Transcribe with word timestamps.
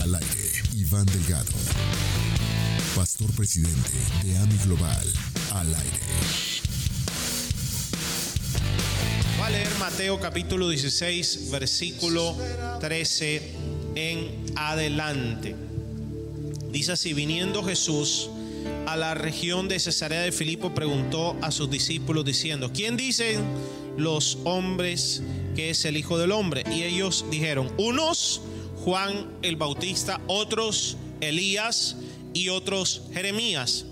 Al 0.00 0.14
aire, 0.14 0.50
Iván 0.76 1.04
Delgado, 1.04 1.52
pastor 2.96 3.30
presidente 3.32 3.90
de 4.24 4.36
AMI 4.38 4.56
Global. 4.64 5.06
Al 5.52 5.74
aire. 5.74 6.00
Va 9.38 9.46
a 9.46 9.50
leer 9.50 9.68
Mateo 9.78 10.18
capítulo 10.18 10.70
16, 10.70 11.50
versículo 11.50 12.34
13 12.80 13.52
en 13.94 14.44
adelante. 14.56 15.54
Dice 16.72 16.92
así, 16.92 17.12
viniendo 17.12 17.62
Jesús 17.62 18.30
a 18.86 18.96
la 18.96 19.14
región 19.14 19.68
de 19.68 19.78
Cesarea 19.78 20.22
de 20.22 20.32
Filipo, 20.32 20.74
preguntó 20.74 21.36
a 21.42 21.50
sus 21.50 21.70
discípulos 21.70 22.24
diciendo, 22.24 22.70
¿quién 22.72 22.96
dicen 22.96 23.40
los 23.98 24.38
hombres 24.44 25.22
que 25.54 25.68
es 25.68 25.84
el 25.84 25.98
Hijo 25.98 26.16
del 26.16 26.32
Hombre? 26.32 26.64
Y 26.72 26.84
ellos 26.84 27.26
dijeron, 27.30 27.70
unos 27.76 28.40
Juan 28.84 29.30
el 29.42 29.56
Bautista, 29.56 30.20
otros 30.26 30.96
Elías 31.20 31.96
y 32.32 32.48
otros 32.48 33.02
Jeremías 33.12 33.84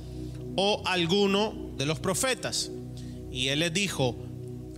o 0.56 0.82
alguno 0.86 1.72
de 1.76 1.86
los 1.86 2.00
profetas. 2.00 2.70
Y 3.30 3.48
él 3.48 3.60
les 3.60 3.72
dijo, 3.72 4.16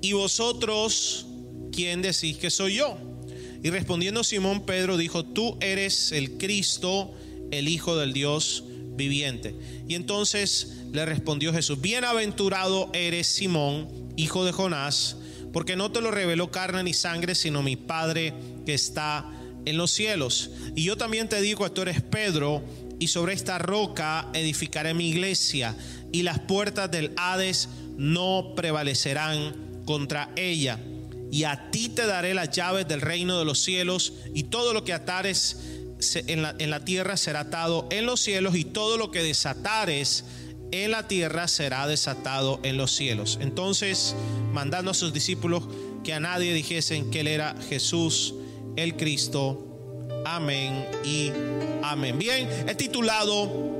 ¿y 0.02 0.12
vosotros 0.12 1.26
quién 1.72 2.02
decís 2.02 2.36
que 2.36 2.50
soy 2.50 2.74
yo? 2.74 2.96
Y 3.62 3.70
respondiendo 3.70 4.24
Simón 4.24 4.66
Pedro 4.66 4.96
dijo, 4.96 5.24
tú 5.24 5.56
eres 5.60 6.12
el 6.12 6.38
Cristo, 6.38 7.12
el 7.50 7.68
Hijo 7.68 7.96
del 7.96 8.12
Dios 8.12 8.64
viviente. 8.96 9.54
Y 9.88 9.94
entonces 9.94 10.72
le 10.92 11.06
respondió 11.06 11.52
Jesús, 11.52 11.80
bienaventurado 11.80 12.90
eres 12.92 13.26
Simón, 13.26 13.88
hijo 14.16 14.44
de 14.44 14.52
Jonás, 14.52 15.16
porque 15.52 15.76
no 15.76 15.90
te 15.92 16.00
lo 16.00 16.10
reveló 16.10 16.50
carne 16.50 16.82
ni 16.82 16.94
sangre, 16.94 17.34
sino 17.34 17.62
mi 17.62 17.76
Padre 17.76 18.34
que 18.66 18.74
está 18.74 19.30
en 19.64 19.76
los 19.76 19.90
cielos. 19.90 20.50
Y 20.74 20.84
yo 20.84 20.96
también 20.96 21.28
te 21.28 21.40
digo 21.40 21.70
tú 21.72 21.82
eres 21.82 22.02
Pedro, 22.02 22.62
y 22.98 23.08
sobre 23.08 23.32
esta 23.32 23.58
roca 23.58 24.28
edificaré 24.34 24.92
mi 24.94 25.08
iglesia, 25.08 25.74
y 26.12 26.22
las 26.22 26.38
puertas 26.38 26.90
del 26.90 27.12
Hades 27.16 27.68
no 27.96 28.52
prevalecerán 28.54 29.54
contra 29.86 30.30
ella. 30.36 30.78
Y 31.32 31.44
a 31.44 31.70
ti 31.70 31.88
te 31.88 32.06
daré 32.06 32.34
las 32.34 32.50
llaves 32.50 32.88
del 32.88 33.00
reino 33.00 33.38
de 33.38 33.44
los 33.44 33.60
cielos, 33.60 34.12
y 34.34 34.44
todo 34.44 34.72
lo 34.74 34.84
que 34.84 34.92
atares 34.92 35.56
en 36.14 36.42
la, 36.42 36.54
en 36.58 36.70
la 36.70 36.84
tierra 36.84 37.16
será 37.16 37.40
atado 37.40 37.86
en 37.90 38.06
los 38.06 38.20
cielos, 38.20 38.56
y 38.56 38.64
todo 38.64 38.96
lo 38.96 39.10
que 39.10 39.22
desatares 39.22 40.24
en 40.72 40.90
la 40.90 41.08
tierra 41.08 41.48
será 41.48 41.86
desatado 41.86 42.60
en 42.62 42.76
los 42.76 42.92
cielos. 42.92 43.38
Entonces, 43.40 44.14
mandando 44.52 44.90
a 44.90 44.94
sus 44.94 45.12
discípulos 45.12 45.64
que 46.04 46.12
a 46.12 46.20
nadie 46.20 46.52
dijesen 46.52 47.10
que 47.10 47.20
él 47.20 47.28
era 47.28 47.56
Jesús, 47.68 48.34
el 48.76 48.96
Cristo. 48.96 49.66
Amén 50.24 50.86
y 51.04 51.32
amén. 51.82 52.18
Bien, 52.18 52.48
he 52.68 52.74
titulado 52.74 53.70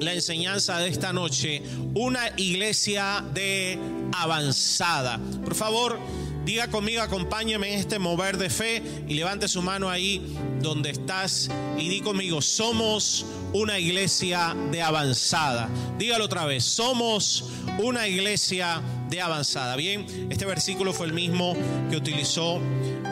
la 0.00 0.12
enseñanza 0.12 0.78
de 0.78 0.88
esta 0.88 1.12
noche, 1.12 1.62
una 1.94 2.28
iglesia 2.36 3.24
de 3.32 3.78
avanzada. 4.12 5.20
Por 5.44 5.54
favor, 5.54 5.98
diga 6.44 6.68
conmigo, 6.68 7.02
acompáñeme 7.02 7.72
en 7.72 7.80
este 7.80 7.98
mover 7.98 8.36
de 8.36 8.50
fe 8.50 8.82
y 9.08 9.14
levante 9.14 9.48
su 9.48 9.62
mano 9.62 9.88
ahí 9.88 10.36
donde 10.60 10.90
estás 10.90 11.50
y 11.78 11.88
di 11.88 12.00
conmigo, 12.00 12.42
somos 12.42 13.26
una 13.52 13.78
iglesia 13.78 14.54
de 14.70 14.82
avanzada. 14.82 15.68
Dígalo 15.98 16.24
otra 16.24 16.44
vez, 16.44 16.64
somos 16.64 17.44
una 17.78 18.08
iglesia 18.08 18.82
de 19.08 19.20
avanzada. 19.20 19.76
Bien, 19.76 20.06
este 20.30 20.44
versículo 20.44 20.92
fue 20.92 21.06
el 21.06 21.12
mismo 21.12 21.56
que 21.90 21.96
utilizó 21.96 22.60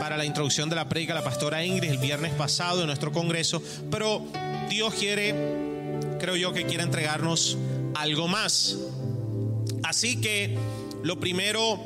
para 0.01 0.17
la 0.17 0.25
introducción 0.25 0.69
de 0.69 0.77
la 0.77 0.89
predica 0.89 1.15
la 1.15 1.23
pastora 1.23 1.65
Ingrid 1.65 1.91
el 1.91 1.99
viernes 1.99 2.33
pasado 2.33 2.81
en 2.81 2.87
nuestro 2.87 3.13
congreso, 3.13 3.63
pero 3.91 4.25
Dios 4.69 4.95
quiere, 4.95 5.35
creo 6.19 6.37
yo 6.37 6.53
que 6.53 6.67
quiere 6.67 6.83
entregarnos 6.83 7.57
algo 7.95 8.27
más. 8.29 8.77
Así 9.85 10.21
que 10.21 10.57
lo 11.03 11.21
primero 11.21 11.79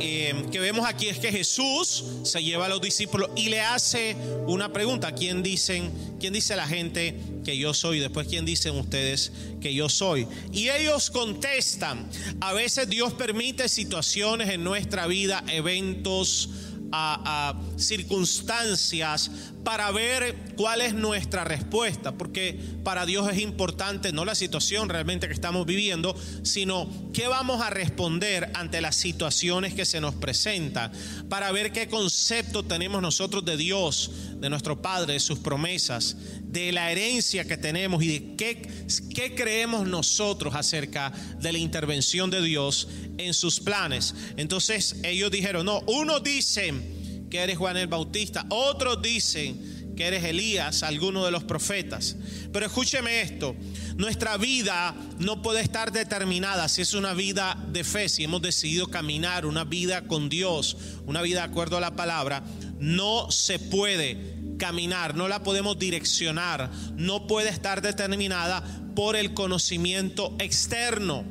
eh, 0.00 0.46
que 0.52 0.60
vemos 0.60 0.86
aquí 0.86 1.08
es 1.08 1.18
que 1.18 1.32
Jesús 1.32 2.04
se 2.22 2.42
lleva 2.42 2.66
a 2.66 2.68
los 2.68 2.80
discípulos 2.80 3.30
y 3.36 3.48
le 3.48 3.60
hace 3.60 4.16
una 4.46 4.72
pregunta. 4.72 5.14
¿Quién 5.14 5.42
dicen, 5.42 5.90
quién 6.20 6.32
dice 6.32 6.56
la 6.56 6.66
gente 6.66 7.14
que 7.44 7.56
yo 7.56 7.74
soy? 7.74 7.98
Después, 7.98 8.28
¿quién 8.28 8.44
dicen 8.44 8.76
ustedes 8.76 9.32
que 9.60 9.74
yo 9.74 9.88
soy? 9.88 10.26
Y 10.52 10.68
ellos 10.68 11.10
contestan. 11.10 12.08
A 12.40 12.52
veces 12.52 12.88
Dios 12.88 13.12
permite 13.14 13.68
situaciones 13.68 14.50
en 14.50 14.62
nuestra 14.62 15.06
vida, 15.06 15.42
eventos, 15.48 16.50
a, 16.92 17.54
circunstancias 17.76 19.30
para 19.64 19.90
ver 19.90 20.34
cuál 20.56 20.80
es 20.80 20.94
nuestra 20.94 21.44
respuesta, 21.44 22.12
porque 22.12 22.58
para 22.84 23.04
Dios 23.06 23.30
es 23.30 23.38
importante 23.38 24.12
no 24.12 24.24
la 24.24 24.34
situación 24.34 24.88
realmente 24.88 25.28
que 25.28 25.34
estamos 25.34 25.66
viviendo, 25.66 26.16
sino 26.42 26.88
qué 27.12 27.28
vamos 27.28 27.60
a 27.60 27.70
responder 27.70 28.50
ante 28.54 28.80
las 28.80 28.96
situaciones 28.96 29.74
que 29.74 29.84
se 29.84 30.00
nos 30.00 30.14
presentan, 30.14 30.90
para 31.28 31.52
ver 31.52 31.72
qué 31.72 31.88
concepto 31.88 32.64
tenemos 32.64 33.02
nosotros 33.02 33.44
de 33.44 33.56
Dios, 33.56 34.10
de 34.40 34.48
nuestro 34.48 34.80
Padre, 34.80 35.14
de 35.14 35.20
sus 35.20 35.38
promesas, 35.38 36.16
de 36.48 36.72
la 36.72 36.90
herencia 36.90 37.46
que 37.46 37.56
tenemos 37.56 38.02
y 38.02 38.08
de 38.08 38.36
qué, 38.36 38.68
qué 39.14 39.34
creemos 39.34 39.86
nosotros 39.86 40.54
acerca 40.54 41.12
de 41.40 41.52
la 41.52 41.58
intervención 41.58 42.30
de 42.30 42.42
Dios 42.42 42.88
en 43.18 43.34
sus 43.34 43.60
planes. 43.60 44.14
Entonces 44.36 44.96
ellos 45.02 45.30
dijeron, 45.30 45.66
no, 45.66 45.80
uno 45.86 46.20
dicen, 46.20 46.98
que 47.28 47.38
eres 47.38 47.58
Juan 47.58 47.76
el 47.76 47.86
Bautista, 47.86 48.46
otros 48.48 49.02
dicen 49.02 49.94
que 49.96 50.06
eres 50.06 50.24
Elías, 50.24 50.82
alguno 50.82 51.24
de 51.24 51.32
los 51.32 51.44
profetas. 51.44 52.16
Pero 52.52 52.66
escúcheme 52.66 53.20
esto, 53.20 53.56
nuestra 53.96 54.36
vida 54.36 54.94
no 55.18 55.42
puede 55.42 55.60
estar 55.60 55.90
determinada 55.90 56.68
si 56.68 56.82
es 56.82 56.94
una 56.94 57.14
vida 57.14 57.62
de 57.72 57.82
fe, 57.82 58.08
si 58.08 58.24
hemos 58.24 58.40
decidido 58.40 58.86
caminar 58.86 59.44
una 59.44 59.64
vida 59.64 60.06
con 60.06 60.28
Dios, 60.28 60.76
una 61.06 61.20
vida 61.20 61.40
de 61.40 61.46
acuerdo 61.46 61.76
a 61.76 61.80
la 61.80 61.96
palabra, 61.96 62.44
no 62.78 63.30
se 63.32 63.58
puede 63.58 64.37
caminar, 64.58 65.14
no 65.14 65.28
la 65.28 65.42
podemos 65.42 65.78
direccionar, 65.78 66.70
no 66.96 67.26
puede 67.26 67.48
estar 67.48 67.80
determinada 67.80 68.62
por 68.94 69.16
el 69.16 69.32
conocimiento 69.32 70.34
externo 70.38 71.24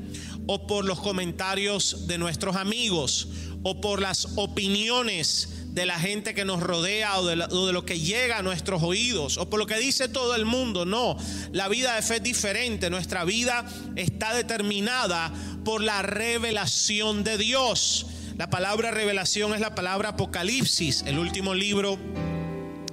o 0.48 0.66
por 0.66 0.86
los 0.86 1.00
comentarios 1.00 2.08
de 2.08 2.18
nuestros 2.18 2.56
amigos 2.56 3.28
o 3.64 3.82
por 3.82 4.02
las 4.02 4.30
opiniones 4.38 5.50
de 5.78 5.86
la 5.86 6.00
gente 6.00 6.34
que 6.34 6.44
nos 6.44 6.64
rodea 6.64 7.20
o 7.20 7.26
de, 7.26 7.36
lo 7.36 7.86
que 7.86 8.00
llega 8.00 8.40
a 8.40 8.42
nuestros 8.42 8.82
oídos 8.82 9.38
o 9.38 9.48
por 9.48 9.60
lo 9.60 9.68
que 9.68 9.78
dice 9.78 10.08
todo 10.08 10.34
el 10.36 10.46
mundo. 10.46 10.86
No, 10.86 11.18
la 11.52 11.68
vida 11.68 11.96
de 11.96 12.02
fe 12.02 12.16
es 12.16 12.24
diferente. 12.24 12.90
Nuestra 12.90 13.26
vida 13.26 13.64
está 13.96 14.34
determinada 14.34 15.32
por 15.64 15.84
la 15.84 16.02
revelación 16.02 17.24
de 17.24 17.38
Dios. 17.38 18.08
La 18.38 18.50
palabra 18.50 18.90
revelación 18.90 19.54
es 19.54 19.60
la 19.60 19.76
palabra 19.76 20.10
Apocalipsis, 20.10 21.04
el 21.06 21.20
último 21.20 21.54
libro 21.54 22.00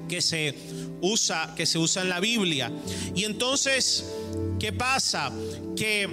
que 0.09 0.23
se 0.23 0.55
usa, 1.01 1.55
que 1.57 1.67
se 1.67 1.79
usa 1.79 2.03
en 2.03 2.09
la 2.09 2.21
Biblia. 2.21 2.71
Y 3.15 3.25
entonces, 3.25 4.05
¿qué 4.59 4.73
pasa? 4.73 5.33
Que 5.77 6.09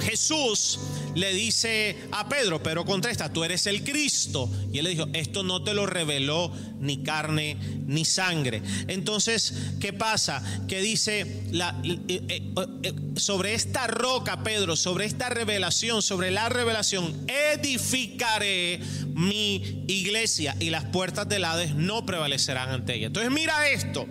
Jesús 0.00 0.78
le 1.14 1.32
dice 1.32 1.96
a 2.12 2.28
Pedro, 2.28 2.62
pero 2.62 2.84
contesta, 2.84 3.32
tú 3.32 3.44
eres 3.44 3.66
el 3.66 3.84
Cristo. 3.84 4.50
Y 4.72 4.78
él 4.78 4.84
le 4.84 4.90
dijo, 4.90 5.06
esto 5.12 5.42
no 5.42 5.62
te 5.62 5.74
lo 5.74 5.86
reveló 5.86 6.52
ni 6.80 7.02
carne 7.02 7.56
ni 7.86 8.04
sangre. 8.04 8.62
Entonces, 8.88 9.54
¿qué 9.80 9.92
pasa? 9.92 10.42
Que 10.68 10.80
dice 10.80 11.42
la, 11.50 11.80
eh, 11.84 12.00
eh, 12.28 12.92
sobre 13.16 13.54
esta 13.54 13.86
roca, 13.86 14.42
Pedro, 14.42 14.76
sobre 14.76 15.04
esta 15.06 15.28
revelación, 15.28 16.02
sobre 16.02 16.30
la 16.30 16.48
revelación, 16.48 17.14
edificaré 17.28 18.80
mi 19.14 19.84
iglesia 19.86 20.56
y 20.60 20.70
las 20.70 20.84
puertas 20.84 21.28
del 21.28 21.44
Hades 21.44 21.74
no 21.74 22.04
prevalecerán 22.04 22.70
ante 22.70 22.94
ella. 22.94 23.06
Entonces, 23.06 23.30
mira 23.30 23.68
esto. 23.68 24.06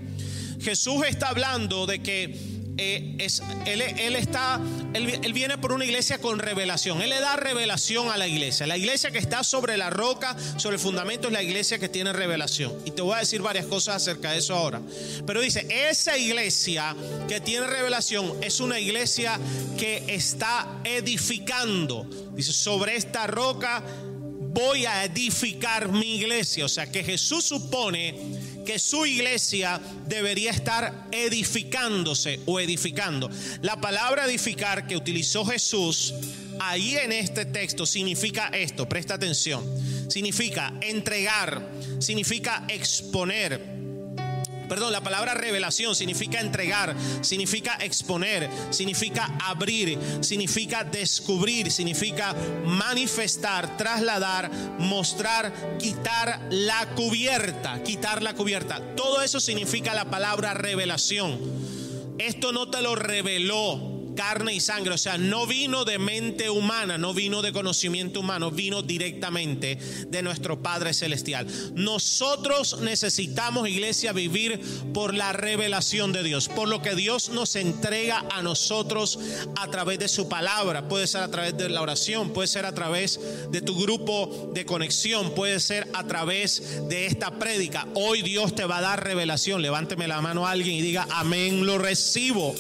Jesús 0.61 1.05
está 1.07 1.27
hablando 1.27 1.85
de 1.85 2.01
que 2.01 2.52
eh, 2.77 3.15
es, 3.19 3.43
él, 3.65 4.15
está, 4.15 4.59
él, 4.93 5.33
viene 5.33 5.57
por 5.57 5.73
una 5.73 5.85
iglesia 5.85 6.19
con 6.19 6.39
revelación. 6.39 7.01
Él 7.01 7.09
le 7.11 7.19
da 7.19 7.35
revelación 7.35 8.09
a 8.09 8.17
la 8.17 8.27
iglesia. 8.27 8.65
La 8.65 8.77
iglesia 8.77 9.11
que 9.11 9.19
está 9.19 9.43
sobre 9.43 9.77
la 9.77 9.89
roca, 9.89 10.35
sobre 10.57 10.75
el 10.75 10.79
fundamento, 10.81 11.27
es 11.27 11.33
la 11.33 11.43
iglesia 11.43 11.77
que 11.77 11.89
tiene 11.89 12.13
revelación. 12.13 12.73
Y 12.85 12.91
te 12.91 13.01
voy 13.01 13.15
a 13.15 13.19
decir 13.19 13.41
varias 13.41 13.65
cosas 13.65 13.97
acerca 13.97 14.31
de 14.31 14.39
eso 14.39 14.55
ahora. 14.55 14.81
Pero 15.25 15.41
dice, 15.41 15.67
esa 15.69 16.17
iglesia 16.17 16.95
que 17.27 17.39
tiene 17.39 17.67
revelación 17.67 18.33
es 18.41 18.59
una 18.59 18.79
iglesia 18.79 19.39
que 19.77 20.03
está 20.07 20.67
edificando. 20.83 22.07
Dice, 22.35 22.53
sobre 22.53 22.95
esta 22.95 23.27
roca 23.27 23.83
voy 24.53 24.85
a 24.85 25.03
edificar 25.03 25.89
mi 25.89 26.15
iglesia. 26.15 26.65
O 26.65 26.69
sea 26.69 26.91
que 26.91 27.03
Jesús 27.03 27.43
supone 27.43 28.15
que 28.65 28.79
su 28.79 29.05
iglesia 29.05 29.79
debería 30.07 30.51
estar 30.51 31.07
edificándose 31.11 32.39
o 32.45 32.59
edificando. 32.59 33.29
La 33.61 33.79
palabra 33.79 34.25
edificar 34.25 34.87
que 34.87 34.95
utilizó 34.95 35.45
Jesús 35.45 36.13
ahí 36.59 36.95
en 36.95 37.11
este 37.11 37.45
texto 37.45 37.85
significa 37.85 38.47
esto, 38.47 38.87
presta 38.87 39.15
atención, 39.15 39.63
significa 40.09 40.73
entregar, 40.81 41.67
significa 41.99 42.65
exponer. 42.69 43.82
Perdón, 44.73 44.91
la 44.91 45.01
palabra 45.01 45.35
revelación 45.35 45.93
significa 45.93 46.39
entregar, 46.39 46.95
significa 47.21 47.77
exponer, 47.79 48.49
significa 48.71 49.37
abrir, 49.43 49.99
significa 50.21 50.83
descubrir, 50.83 51.71
significa 51.71 52.33
manifestar, 52.65 53.77
trasladar, 53.77 54.49
mostrar, 54.79 55.53
quitar 55.77 56.41
la 56.49 56.87
cubierta, 56.95 57.83
quitar 57.83 58.23
la 58.23 58.33
cubierta. 58.33 58.81
Todo 58.95 59.21
eso 59.21 59.39
significa 59.39 59.93
la 59.93 60.05
palabra 60.05 60.55
revelación. 60.55 61.37
Esto 62.17 62.51
no 62.51 62.71
te 62.71 62.81
lo 62.81 62.95
reveló 62.95 63.92
carne 64.15 64.53
y 64.53 64.59
sangre, 64.59 64.93
o 64.93 64.97
sea, 64.97 65.17
no 65.17 65.47
vino 65.47 65.85
de 65.85 65.99
mente 65.99 66.49
humana, 66.49 66.97
no 66.97 67.13
vino 67.13 67.41
de 67.41 67.51
conocimiento 67.51 68.19
humano, 68.19 68.51
vino 68.51 68.81
directamente 68.81 69.77
de 70.07 70.21
nuestro 70.21 70.61
Padre 70.61 70.93
Celestial. 70.93 71.47
Nosotros 71.75 72.79
necesitamos, 72.81 73.67
iglesia, 73.67 74.13
vivir 74.13 74.59
por 74.93 75.13
la 75.13 75.33
revelación 75.33 76.11
de 76.11 76.23
Dios, 76.23 76.49
por 76.49 76.67
lo 76.67 76.81
que 76.81 76.95
Dios 76.95 77.29
nos 77.29 77.55
entrega 77.55 78.25
a 78.31 78.41
nosotros 78.41 79.19
a 79.55 79.69
través 79.69 79.99
de 79.99 80.07
su 80.07 80.29
palabra, 80.29 80.87
puede 80.87 81.07
ser 81.07 81.21
a 81.21 81.31
través 81.31 81.57
de 81.57 81.69
la 81.69 81.81
oración, 81.81 82.31
puede 82.31 82.47
ser 82.47 82.65
a 82.65 82.73
través 82.73 83.19
de 83.51 83.61
tu 83.61 83.79
grupo 83.79 84.51
de 84.53 84.65
conexión, 84.65 85.33
puede 85.33 85.59
ser 85.59 85.87
a 85.93 86.05
través 86.05 86.87
de 86.89 87.05
esta 87.05 87.31
prédica. 87.39 87.87
Hoy 87.95 88.21
Dios 88.21 88.55
te 88.55 88.65
va 88.65 88.77
a 88.77 88.81
dar 88.81 89.03
revelación. 89.03 89.61
Levánteme 89.61 90.07
la 90.07 90.21
mano 90.21 90.45
a 90.47 90.51
alguien 90.51 90.75
y 90.75 90.81
diga, 90.81 91.07
amén, 91.11 91.65
lo 91.65 91.77
recibo. 91.77 92.55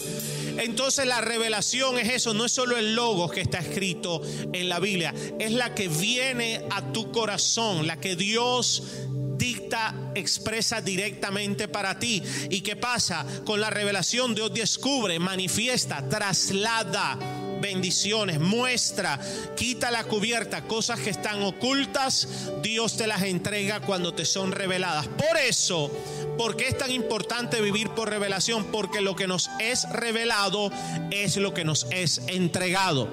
Entonces 0.57 1.05
la 1.05 1.21
revelación 1.21 1.97
es 1.99 2.09
eso, 2.09 2.33
no 2.33 2.45
es 2.45 2.51
solo 2.51 2.77
el 2.77 2.95
logo 2.95 3.29
que 3.29 3.41
está 3.41 3.59
escrito 3.59 4.21
en 4.51 4.69
la 4.69 4.79
Biblia, 4.79 5.13
es 5.39 5.51
la 5.51 5.73
que 5.73 5.87
viene 5.87 6.65
a 6.69 6.93
tu 6.93 7.11
corazón, 7.11 7.87
la 7.87 7.99
que 7.99 8.15
Dios 8.15 8.83
dicta, 9.37 9.93
expresa 10.15 10.81
directamente 10.81 11.67
para 11.67 11.99
ti. 11.99 12.23
¿Y 12.49 12.61
qué 12.61 12.75
pasa? 12.75 13.25
Con 13.45 13.59
la 13.59 13.69
revelación 13.69 14.35
Dios 14.35 14.53
descubre, 14.53 15.19
manifiesta, 15.19 16.07
traslada 16.07 17.17
bendiciones, 17.63 18.41
muestra, 18.41 19.17
quita 19.55 19.89
la 19.89 20.03
cubierta, 20.03 20.65
cosas 20.65 20.99
que 20.99 21.09
están 21.09 21.41
ocultas, 21.43 22.27
Dios 22.61 22.97
te 22.97 23.07
las 23.07 23.21
entrega 23.23 23.79
cuando 23.79 24.13
te 24.13 24.25
son 24.25 24.51
reveladas. 24.51 25.07
Por 25.07 25.37
eso, 25.37 25.89
¿por 26.37 26.55
qué 26.55 26.67
es 26.67 26.77
tan 26.77 26.91
importante 26.91 27.61
vivir 27.61 27.89
por 27.89 28.09
revelación? 28.09 28.65
Porque 28.65 29.01
lo 29.01 29.15
que 29.15 29.27
nos 29.27 29.49
es 29.59 29.89
revelado 29.89 30.71
es 31.11 31.37
lo 31.37 31.53
que 31.53 31.63
nos 31.63 31.87
es 31.91 32.21
entregado. 32.27 33.07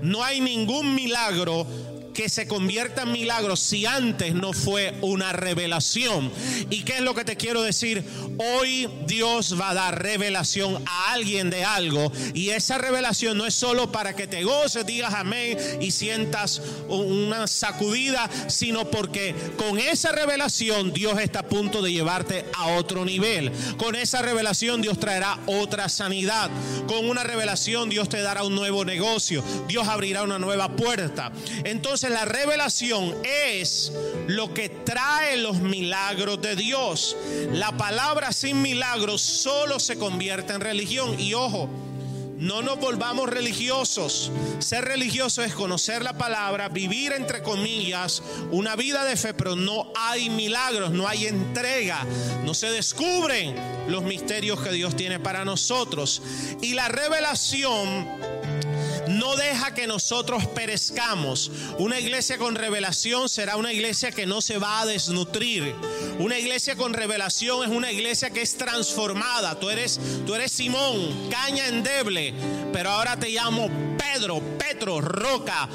No 0.00 0.22
hay 0.24 0.40
ningún 0.40 0.94
milagro 0.94 1.66
que 2.14 2.28
se 2.28 2.46
convierta 2.46 3.02
en 3.02 3.12
milagro 3.12 3.56
si 3.56 3.86
antes 3.86 4.34
no 4.34 4.52
fue 4.52 4.94
una 5.00 5.32
revelación. 5.32 6.30
¿Y 6.70 6.82
qué 6.82 6.94
es 6.94 7.00
lo 7.00 7.14
que 7.14 7.24
te 7.24 7.36
quiero 7.36 7.62
decir? 7.62 8.04
Hoy 8.38 8.88
Dios 9.06 9.58
va 9.60 9.70
a 9.70 9.74
dar 9.74 10.02
revelación 10.02 10.82
a 10.86 11.12
alguien 11.12 11.50
de 11.50 11.64
algo 11.64 12.12
y 12.34 12.50
esa 12.50 12.78
revelación 12.78 13.38
no 13.38 13.46
es 13.46 13.54
solo 13.54 13.92
para 13.92 14.14
que 14.14 14.26
te 14.26 14.44
goces, 14.44 14.86
digas 14.86 15.14
amén 15.14 15.58
y 15.80 15.90
sientas 15.90 16.62
una 16.88 17.46
sacudida, 17.46 18.28
sino 18.48 18.90
porque 18.90 19.34
con 19.56 19.78
esa 19.78 20.12
revelación 20.12 20.92
Dios 20.92 21.18
está 21.20 21.40
a 21.40 21.48
punto 21.48 21.82
de 21.82 21.92
llevarte 21.92 22.46
a 22.54 22.68
otro 22.68 23.04
nivel. 23.04 23.52
Con 23.76 23.94
esa 23.94 24.22
revelación 24.22 24.82
Dios 24.82 24.98
traerá 24.98 25.38
otra 25.46 25.88
sanidad. 25.88 26.50
Con 26.86 27.08
una 27.08 27.22
revelación 27.22 27.88
Dios 27.88 28.08
te 28.08 28.20
dará 28.20 28.44
un 28.44 28.54
nuevo 28.54 28.84
negocio. 28.84 29.42
Dios 29.68 29.88
abrirá 29.88 30.22
una 30.22 30.38
nueva 30.38 30.76
puerta. 30.76 31.32
Entonces 31.64 32.01
la 32.10 32.24
revelación 32.24 33.16
es 33.24 33.92
lo 34.26 34.54
que 34.54 34.68
trae 34.68 35.36
los 35.36 35.60
milagros 35.60 36.40
de 36.40 36.56
Dios. 36.56 37.16
La 37.52 37.76
palabra 37.76 38.32
sin 38.32 38.62
milagros 38.62 39.20
solo 39.20 39.78
se 39.78 39.98
convierte 39.98 40.52
en 40.52 40.60
religión. 40.60 41.18
Y 41.20 41.34
ojo, 41.34 41.68
no 42.42 42.60
nos 42.60 42.80
volvamos 42.80 43.28
religiosos. 43.28 44.32
Ser 44.58 44.84
religioso 44.84 45.44
es 45.44 45.54
conocer 45.54 46.02
la 46.02 46.18
palabra, 46.18 46.68
vivir 46.68 47.12
entre 47.12 47.40
comillas 47.40 48.20
una 48.50 48.74
vida 48.74 49.04
de 49.04 49.16
fe, 49.16 49.32
pero 49.32 49.54
no 49.54 49.92
hay 49.94 50.28
milagros, 50.28 50.90
no 50.90 51.06
hay 51.06 51.26
entrega, 51.26 52.04
no 52.44 52.52
se 52.52 52.70
descubren 52.70 53.54
los 53.88 54.02
misterios 54.02 54.60
que 54.60 54.72
Dios 54.72 54.96
tiene 54.96 55.20
para 55.20 55.44
nosotros. 55.44 56.20
Y 56.60 56.74
la 56.74 56.88
revelación 56.88 58.08
no 59.08 59.36
deja 59.36 59.74
que 59.74 59.86
nosotros 59.86 60.46
perezcamos. 60.48 61.50
Una 61.78 61.98
iglesia 61.98 62.38
con 62.38 62.54
revelación 62.54 63.28
será 63.28 63.56
una 63.56 63.72
iglesia 63.72 64.12
que 64.12 64.26
no 64.26 64.40
se 64.40 64.58
va 64.58 64.80
a 64.80 64.86
desnutrir. 64.86 65.74
Una 66.18 66.38
iglesia 66.38 66.76
con 66.76 66.92
revelación 66.94 67.64
es 67.64 67.70
una 67.70 67.92
iglesia 67.92 68.30
que 68.30 68.42
es 68.42 68.56
transformada. 68.56 69.58
Tú 69.58 69.70
eres, 69.70 69.98
tú 70.26 70.34
eres 70.34 70.52
Simón, 70.52 71.30
caña 71.30 71.68
endeble, 71.68 72.34
pero 72.72 72.90
ahora 72.90 73.18
te 73.18 73.30
llamo 73.30 73.68
Pedro, 73.98 74.40
Petro, 74.58 75.00
roca 75.00 75.68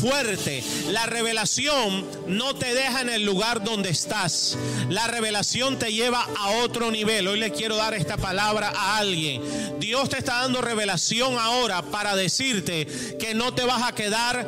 fuerte. 0.00 0.62
La 0.88 1.06
revelación 1.06 2.06
no 2.26 2.54
te 2.54 2.74
deja 2.74 3.02
en 3.02 3.10
el 3.10 3.24
lugar 3.24 3.62
donde 3.62 3.90
estás. 3.90 4.56
La 4.88 5.06
revelación 5.06 5.78
te 5.78 5.92
lleva 5.92 6.26
a 6.38 6.50
otro 6.62 6.90
nivel. 6.90 7.28
Hoy 7.28 7.38
le 7.38 7.52
quiero 7.52 7.76
dar 7.76 7.94
esta 7.94 8.16
palabra 8.16 8.72
a 8.74 8.98
alguien. 8.98 9.42
Dios 9.78 10.08
te 10.08 10.18
está 10.18 10.40
dando 10.40 10.60
revelación 10.60 11.38
ahora 11.38 11.82
para 11.82 12.16
decirte 12.16 12.71
que 13.18 13.34
no 13.34 13.52
te 13.54 13.64
vas 13.64 13.82
a 13.82 13.94
quedar 13.94 14.46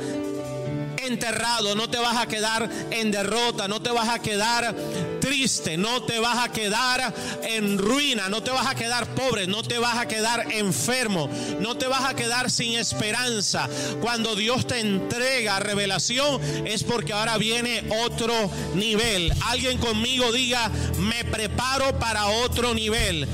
enterrado, 0.98 1.74
no 1.74 1.88
te 1.88 1.98
vas 1.98 2.16
a 2.16 2.26
quedar 2.26 2.68
en 2.90 3.10
derrota, 3.10 3.68
no 3.68 3.80
te 3.80 3.90
vas 3.90 4.08
a 4.08 4.18
quedar 4.20 4.74
triste, 5.24 5.78
no 5.78 6.02
te 6.02 6.18
vas 6.18 6.44
a 6.44 6.52
quedar 6.52 7.14
en 7.44 7.78
ruina, 7.78 8.28
no 8.28 8.42
te 8.42 8.50
vas 8.50 8.66
a 8.66 8.74
quedar 8.74 9.06
pobre, 9.14 9.46
no 9.46 9.62
te 9.62 9.78
vas 9.78 9.96
a 9.96 10.06
quedar 10.06 10.52
enfermo, 10.52 11.30
no 11.60 11.78
te 11.78 11.86
vas 11.86 12.04
a 12.04 12.14
quedar 12.14 12.50
sin 12.50 12.74
esperanza. 12.74 13.66
Cuando 14.02 14.36
Dios 14.36 14.66
te 14.66 14.80
entrega 14.80 15.60
revelación 15.60 16.42
es 16.66 16.84
porque 16.84 17.14
ahora 17.14 17.38
viene 17.38 17.84
otro 18.04 18.34
nivel. 18.74 19.32
Alguien 19.46 19.78
conmigo 19.78 20.30
diga, 20.30 20.70
me 20.98 21.24
preparo 21.24 21.98
para 21.98 22.26
otro 22.26 22.74
nivel. 22.74 23.26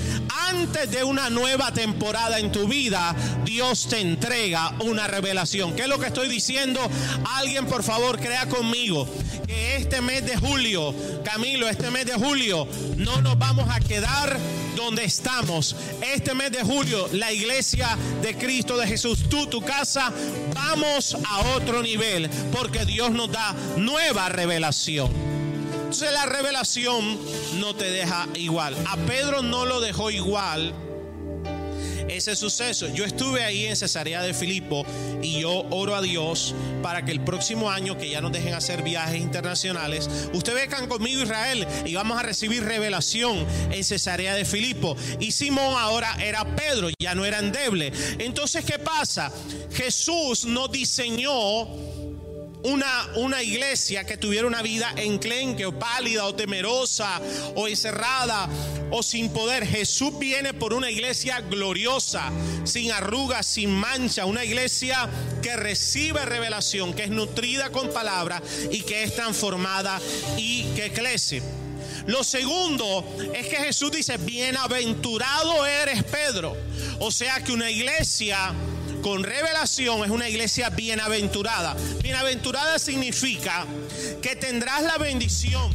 Antes 0.48 0.92
de 0.92 1.02
una 1.02 1.28
nueva 1.28 1.72
temporada 1.72 2.38
en 2.38 2.52
tu 2.52 2.68
vida, 2.68 3.16
Dios 3.44 3.88
te 3.88 4.00
entrega 4.00 4.74
una 4.80 5.08
revelación. 5.08 5.74
¿Qué 5.74 5.82
es 5.82 5.88
lo 5.88 5.98
que 5.98 6.06
estoy 6.06 6.28
diciendo? 6.28 6.80
Alguien 7.34 7.66
por 7.66 7.82
favor, 7.82 8.20
crea 8.20 8.48
conmigo 8.48 9.08
que 9.46 9.76
este 9.76 10.00
mes 10.00 10.24
de 10.24 10.36
julio, 10.36 10.94
Camilo, 11.24 11.68
este 11.68 11.79
mes 11.88 12.04
de 12.04 12.14
julio, 12.14 12.66
no 12.96 13.22
nos 13.22 13.38
vamos 13.38 13.68
a 13.70 13.78
quedar 13.78 14.36
donde 14.74 15.04
estamos. 15.04 15.76
Este 16.02 16.34
mes 16.34 16.50
de 16.50 16.64
julio, 16.64 17.08
la 17.12 17.32
iglesia 17.32 17.96
de 18.20 18.36
Cristo 18.36 18.76
de 18.76 18.88
Jesús, 18.88 19.28
tú, 19.28 19.46
tu 19.46 19.62
casa, 19.62 20.12
vamos 20.52 21.16
a 21.24 21.54
otro 21.54 21.80
nivel, 21.80 22.28
porque 22.50 22.84
Dios 22.84 23.12
nos 23.12 23.30
da 23.30 23.54
nueva 23.76 24.28
revelación. 24.28 25.10
Entonces 25.72 26.12
la 26.12 26.26
revelación 26.26 27.18
no 27.60 27.74
te 27.74 27.90
deja 27.90 28.26
igual. 28.34 28.76
A 28.88 28.96
Pedro 28.96 29.42
no 29.42 29.64
lo 29.64 29.80
dejó 29.80 30.10
igual 30.10 30.74
ese 32.16 32.36
suceso. 32.36 32.88
Yo 32.88 33.04
estuve 33.04 33.44
ahí 33.44 33.66
en 33.66 33.76
Cesarea 33.76 34.22
de 34.22 34.34
Filipo 34.34 34.84
y 35.22 35.40
yo 35.40 35.66
oro 35.70 35.94
a 35.94 36.02
Dios 36.02 36.54
para 36.82 37.04
que 37.04 37.12
el 37.12 37.20
próximo 37.20 37.70
año, 37.70 37.96
que 37.98 38.10
ya 38.10 38.20
nos 38.20 38.32
dejen 38.32 38.54
hacer 38.54 38.82
viajes 38.82 39.20
internacionales, 39.20 40.08
ustedes 40.32 40.60
vengan 40.60 40.88
conmigo 40.88 41.22
Israel 41.22 41.66
y 41.84 41.94
vamos 41.94 42.18
a 42.18 42.22
recibir 42.22 42.64
revelación 42.64 43.46
en 43.70 43.84
Cesarea 43.84 44.34
de 44.34 44.44
Filipo. 44.44 44.96
Y 45.18 45.32
Simón 45.32 45.74
ahora 45.78 46.16
era 46.22 46.44
Pedro, 46.56 46.88
ya 46.98 47.14
no 47.14 47.24
era 47.24 47.38
endeble. 47.38 47.92
Entonces, 48.18 48.64
¿qué 48.64 48.78
pasa? 48.78 49.32
Jesús 49.72 50.44
no 50.44 50.68
diseñó 50.68 51.89
una, 52.62 53.10
una 53.16 53.42
iglesia 53.42 54.04
que 54.04 54.16
tuviera 54.16 54.46
una 54.46 54.62
vida 54.62 54.92
enclenque 54.96 55.66
o 55.66 55.78
pálida 55.78 56.26
o 56.26 56.34
temerosa 56.34 57.20
o 57.54 57.68
encerrada 57.68 58.48
o 58.90 59.02
sin 59.02 59.32
poder. 59.32 59.66
Jesús 59.66 60.18
viene 60.18 60.54
por 60.54 60.74
una 60.74 60.90
iglesia 60.90 61.40
gloriosa, 61.40 62.30
sin 62.64 62.92
arrugas, 62.92 63.46
sin 63.46 63.70
mancha, 63.70 64.26
una 64.26 64.44
iglesia 64.44 65.08
que 65.42 65.56
recibe 65.56 66.24
revelación, 66.24 66.92
que 66.94 67.04
es 67.04 67.10
nutrida 67.10 67.70
con 67.70 67.90
palabra 67.92 68.42
y 68.70 68.82
que 68.82 69.04
es 69.04 69.14
transformada 69.14 70.00
y 70.36 70.64
que 70.74 70.92
crece. 70.92 71.42
Lo 72.06 72.24
segundo 72.24 73.04
es 73.34 73.46
que 73.46 73.56
Jesús 73.56 73.92
dice, 73.92 74.16
bienaventurado 74.16 75.66
eres 75.66 76.02
Pedro. 76.04 76.56
O 76.98 77.10
sea 77.10 77.42
que 77.42 77.52
una 77.52 77.70
iglesia 77.70 78.52
con 79.02 79.24
revelación 79.24 80.04
es 80.04 80.10
una 80.10 80.28
iglesia 80.28 80.70
bienaventurada. 80.70 81.76
Bienaventurada 82.02 82.78
significa 82.78 83.66
que 84.22 84.36
tendrás 84.36 84.82
la 84.82 84.98
bendición. 84.98 85.70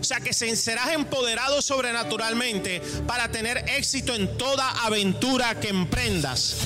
O 0.00 0.04
sea 0.04 0.18
que 0.20 0.32
serás 0.32 0.90
empoderado 0.90 1.62
sobrenaturalmente 1.62 2.82
para 3.06 3.30
tener 3.30 3.64
éxito 3.68 4.14
en 4.14 4.36
toda 4.36 4.68
aventura 4.84 5.60
que 5.60 5.68
emprendas. 5.68 6.56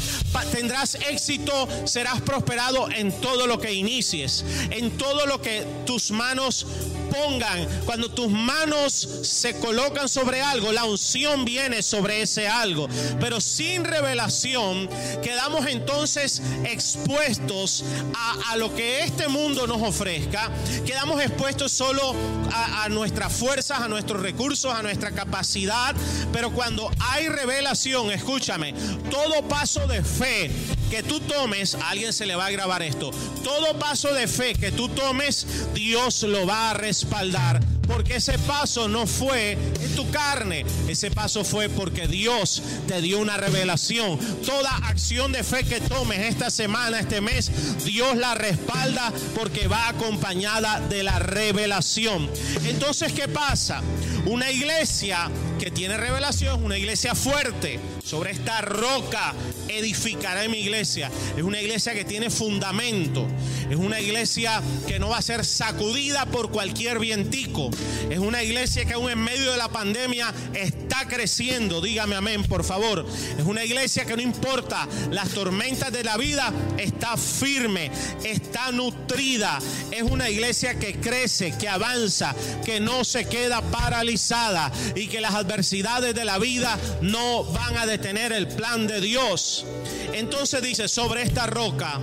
Tendrás 0.52 0.96
éxito, 1.10 1.68
serás 1.86 2.20
prosperado 2.20 2.90
en 2.90 3.12
todo 3.20 3.46
lo 3.46 3.58
que 3.58 3.72
inicies, 3.72 4.44
en 4.70 4.96
todo 4.96 5.26
lo 5.26 5.40
que 5.40 5.66
tus 5.84 6.10
manos 6.10 6.66
pongan, 7.06 7.66
cuando 7.84 8.10
tus 8.10 8.30
manos 8.30 9.08
se 9.22 9.58
colocan 9.58 10.08
sobre 10.08 10.42
algo, 10.42 10.72
la 10.72 10.84
unción 10.84 11.44
viene 11.44 11.82
sobre 11.82 12.22
ese 12.22 12.48
algo. 12.48 12.88
Pero 13.20 13.40
sin 13.40 13.84
revelación 13.84 14.88
quedamos 15.22 15.66
entonces 15.66 16.42
expuestos 16.64 17.84
a, 18.14 18.56
lo 18.56 18.74
que 18.74 19.02
este 19.02 19.28
mundo 19.28 19.66
nos 19.66 19.82
ofrezca. 19.82 20.50
Quedamos 20.86 21.20
expuestos 21.20 21.72
solo 21.72 22.14
a, 22.52 22.84
a 22.84 22.88
nuestras 22.88 23.32
fuerzas, 23.32 23.80
a 23.80 23.88
nuestros 23.88 24.22
recursos, 24.22 24.72
a 24.72 24.82
nuestra 24.82 25.10
capacidad. 25.10 25.94
Pero 26.32 26.52
cuando 26.52 26.90
hay 26.98 27.28
revelación, 27.28 28.10
escúchame, 28.10 28.74
todo 29.10 29.46
paso 29.48 29.86
de 29.86 30.02
fe 30.02 30.50
que 30.86 31.02
tú 31.02 31.20
tomes, 31.20 31.74
a 31.74 31.90
alguien 31.90 32.12
se 32.12 32.26
le 32.26 32.36
va 32.36 32.46
a 32.46 32.50
grabar 32.50 32.82
esto, 32.82 33.10
todo 33.42 33.78
paso 33.78 34.12
de 34.12 34.26
fe 34.26 34.54
que 34.54 34.72
tú 34.72 34.88
tomes, 34.88 35.46
Dios 35.74 36.22
lo 36.22 36.46
va 36.46 36.70
a 36.70 36.74
respaldar. 36.74 37.60
Porque 37.86 38.16
ese 38.16 38.36
paso 38.40 38.88
no 38.88 39.06
fue 39.06 39.52
en 39.52 39.94
tu 39.94 40.10
carne, 40.10 40.66
ese 40.88 41.12
paso 41.12 41.44
fue 41.44 41.68
porque 41.68 42.08
Dios 42.08 42.60
te 42.88 43.00
dio 43.00 43.20
una 43.20 43.36
revelación. 43.36 44.18
Toda 44.44 44.74
acción 44.88 45.30
de 45.30 45.44
fe 45.44 45.62
que 45.62 45.80
tomes 45.80 46.18
esta 46.18 46.50
semana, 46.50 46.98
este 46.98 47.20
mes, 47.20 47.84
Dios 47.84 48.16
la 48.16 48.34
respalda 48.34 49.12
porque 49.36 49.68
va 49.68 49.88
acompañada 49.88 50.80
de 50.80 51.04
la 51.04 51.20
revelación. 51.20 52.28
Entonces, 52.64 53.12
¿qué 53.12 53.28
pasa? 53.28 53.82
Una 54.26 54.50
iglesia 54.50 55.30
que 55.60 55.70
tiene 55.70 55.96
revelación 55.96 56.64
una 56.64 56.76
iglesia 56.76 57.14
fuerte. 57.14 57.78
Sobre 58.06 58.30
esta 58.30 58.60
roca 58.60 59.34
edificará 59.66 60.46
mi 60.48 60.60
iglesia. 60.60 61.10
Es 61.36 61.42
una 61.42 61.60
iglesia 61.60 61.92
que 61.92 62.04
tiene 62.04 62.30
fundamento. 62.30 63.26
Es 63.68 63.74
una 63.74 64.00
iglesia 64.00 64.62
que 64.86 65.00
no 65.00 65.08
va 65.08 65.18
a 65.18 65.22
ser 65.22 65.44
sacudida 65.44 66.24
por 66.26 66.52
cualquier 66.52 67.00
vientico. 67.00 67.68
Es 68.08 68.20
una 68.20 68.44
iglesia 68.44 68.84
que 68.84 68.94
aún 68.94 69.10
en 69.10 69.18
medio 69.18 69.50
de 69.50 69.56
la 69.56 69.68
pandemia 69.70 70.32
está 70.54 71.08
creciendo. 71.08 71.80
Dígame 71.80 72.14
amén, 72.14 72.44
por 72.44 72.62
favor. 72.62 73.04
Es 73.36 73.44
una 73.44 73.64
iglesia 73.64 74.04
que 74.04 74.14
no 74.14 74.22
importa 74.22 74.86
las 75.10 75.30
tormentas 75.30 75.90
de 75.90 76.04
la 76.04 76.16
vida, 76.16 76.52
está 76.78 77.16
firme, 77.16 77.90
está 78.22 78.70
nutrida. 78.70 79.58
Es 79.90 80.02
una 80.02 80.30
iglesia 80.30 80.78
que 80.78 81.00
crece, 81.00 81.58
que 81.58 81.68
avanza, 81.68 82.36
que 82.64 82.78
no 82.78 83.02
se 83.02 83.24
queda 83.24 83.62
paralizada 83.62 84.70
y 84.94 85.08
que 85.08 85.20
las 85.20 85.34
adversidades 85.34 86.14
de 86.14 86.24
la 86.24 86.38
vida 86.38 86.78
no 87.00 87.42
van 87.42 87.76
a 87.78 87.95
detener 87.96 88.32
el 88.32 88.46
plan 88.46 88.86
de 88.86 89.00
Dios. 89.00 89.64
Entonces 90.12 90.60
dice, 90.60 90.86
sobre 90.86 91.22
esta 91.22 91.46
roca, 91.46 91.98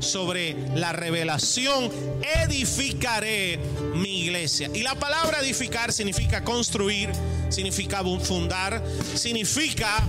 sobre 0.00 0.56
la 0.74 0.90
revelación, 0.92 1.88
edificaré 2.42 3.60
mi 3.94 4.22
iglesia. 4.22 4.68
Y 4.74 4.82
la 4.82 4.96
palabra 4.96 5.40
edificar 5.40 5.92
significa 5.92 6.42
construir, 6.42 7.10
significa 7.48 8.02
fundar, 8.20 8.82
significa 9.14 10.04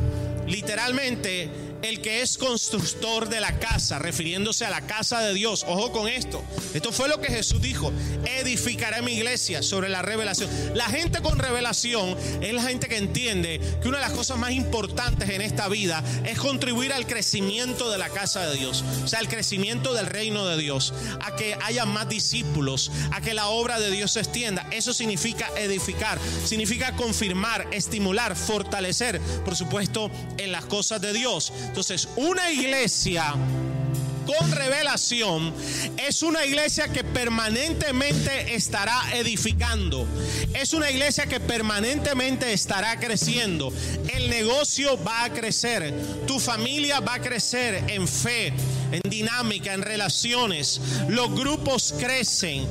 literalmente 0.48 1.50
el 1.82 2.02
que 2.02 2.22
es 2.22 2.38
constructor 2.38 3.30
de 3.30 3.40
la 3.40 3.60
casa, 3.60 4.00
refiriéndose 4.00 4.66
a 4.66 4.70
la 4.70 4.82
casa 4.82 5.22
de 5.22 5.34
Dios. 5.34 5.66
Ojo 5.68 5.92
con 5.92 6.08
esto. 6.08 6.44
Esto 6.74 6.92
fue 6.92 7.10
lo 7.10 7.20
que 7.20 7.30
Jesús 7.30 7.62
dijo. 7.62 7.92
Edificaré 8.26 9.02
mi 9.02 9.14
iglesia 9.14 9.64
sobre 9.64 9.90
la 9.90 10.02
revelación. 10.02 10.50
La 10.74 10.86
gente 10.86 11.22
con 11.22 11.40
revelación 11.40 12.16
es 12.42 12.54
la 12.54 12.64
gente 12.64 12.88
que 12.88 12.98
entiende 12.98 13.60
que 13.82 13.88
una 13.88 13.98
de 13.98 14.06
las 14.06 14.14
cosas 14.14 14.38
más 14.38 14.52
importantes 14.52 15.30
en 15.30 15.42
esta 15.42 15.68
vida 15.68 16.04
es 16.26 16.40
contribuir 16.40 16.94
al 16.94 17.08
crecimiento 17.08 17.90
de 17.92 17.98
la 17.98 18.10
casa 18.10 18.48
de 18.48 18.58
Dios. 18.58 18.84
O 19.04 19.08
sea, 19.08 19.20
el 19.20 19.28
crecimiento 19.28 19.94
del 19.94 20.06
reino 20.06 20.46
de 20.46 20.58
Dios. 20.58 20.94
A 21.22 21.36
que 21.36 21.58
haya 21.64 21.86
más 21.86 22.08
discípulos. 22.08 22.92
A 23.12 23.22
que 23.22 23.34
la 23.34 23.48
obra 23.48 23.80
de 23.80 23.92
Dios 23.92 24.12
se 24.12 24.20
extienda. 24.20 24.68
Eso 24.72 24.94
significa 24.94 25.50
edificar. 25.58 26.20
Significa 26.46 26.96
confirmar, 26.96 27.68
estimular, 27.72 28.36
fortalecer. 28.36 29.20
Por 29.44 29.56
supuesto, 29.56 30.12
en 30.38 30.52
las 30.52 30.66
cosas 30.66 31.02
de 31.02 31.14
Dios. 31.14 31.52
Entonces, 31.72 32.10
una 32.18 32.52
iglesia 32.52 33.34
con 34.26 34.52
revelación 34.52 35.54
es 36.06 36.22
una 36.22 36.46
iglesia 36.46 36.90
que 36.90 37.06
permanentemente 37.06 38.56
estará 38.56 39.02
edificando. 39.14 40.06
Es 40.54 40.74
una 40.74 40.92
iglesia 40.92 41.28
que 41.28 41.40
permanentemente 41.40 42.52
estará 42.52 43.00
creciendo. 43.00 43.72
El 44.14 44.30
negocio 44.30 45.02
va 45.02 45.24
a 45.24 45.30
crecer. 45.32 45.94
Tu 46.28 46.42
familia 46.42 47.00
va 47.00 47.14
a 47.14 47.22
crecer 47.22 47.86
en 47.88 48.06
fe, 48.06 48.52
en 48.92 49.02
dinámica, 49.10 49.74
en 49.74 49.82
relaciones. 49.82 50.82
Los 51.08 51.34
grupos 51.34 51.94
crecen. 51.98 52.68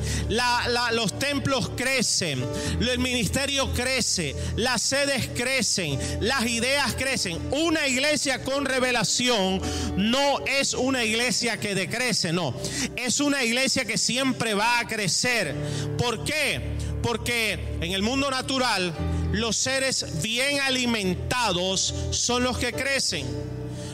los 0.92 1.18
templos 1.18 1.70
crecen. 1.76 2.44
El 2.80 2.98
ministerio 2.98 3.72
crece. 3.72 4.34
Las 4.56 4.82
sedes 4.82 5.28
crecen. 5.34 5.98
Las 6.20 6.46
ideas 6.46 6.94
crecen. 6.94 7.38
Una 7.50 7.86
iglesia 7.86 8.42
con 8.42 8.64
revelación 8.64 9.60
no 9.96 10.44
es 10.46 10.74
una 10.74 11.04
iglesia 11.04 11.58
que 11.58 11.74
decrece, 11.74 12.32
no. 12.32 12.54
Es 12.96 13.20
una 13.20 13.44
iglesia 13.44 13.84
que 13.84 13.98
siempre 13.98 14.54
va 14.54 14.80
a 14.80 14.86
crecer. 14.86 15.54
¿Por 15.98 16.24
qué? 16.24 16.60
Porque 17.02 17.78
en 17.80 17.92
el 17.92 18.02
mundo 18.02 18.30
natural 18.30 18.92
los 19.32 19.56
seres 19.56 20.22
bien 20.22 20.60
alimentados 20.60 21.94
son 22.10 22.42
los 22.42 22.58
que 22.58 22.72
crecen. 22.72 23.26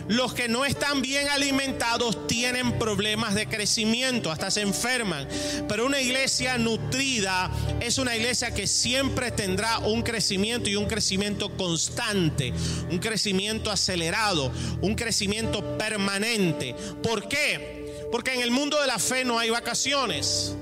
Los 0.09 0.35
que 0.35 0.49
no 0.49 0.65
están 0.65 1.03
bien 1.03 1.29
alimentados 1.29 2.27
tienen 2.27 2.79
problemas 2.79 3.35
de 3.35 3.47
crecimiento, 3.47 4.31
hasta 4.31 4.51
se 4.51 4.61
enferman. 4.61 5.27
Pero 5.69 5.87
una 5.87 6.01
iglesia 6.01 6.59
nutrida 6.59 7.51
es 7.81 7.99
una 7.99 8.17
iglesia 8.17 8.55
que 8.55 8.67
siempre 8.67 9.31
tendrá 9.31 9.79
un 9.79 10.03
crecimiento 10.03 10.71
y 10.71 10.77
un 10.77 10.87
crecimiento 10.87 11.57
constante, 11.57 12.53
un 12.91 12.99
crecimiento 12.99 13.71
acelerado, 13.71 14.53
un 14.81 14.95
crecimiento 14.95 15.77
permanente. 15.77 16.75
¿Por 17.03 17.29
qué? 17.29 18.07
Porque 18.13 18.35
en 18.35 18.43
el 18.43 18.51
mundo 18.51 18.81
de 18.81 18.87
la 18.87 18.99
fe 18.99 19.25
no 19.25 19.39
hay 19.39 19.51
vacaciones. 19.51 20.55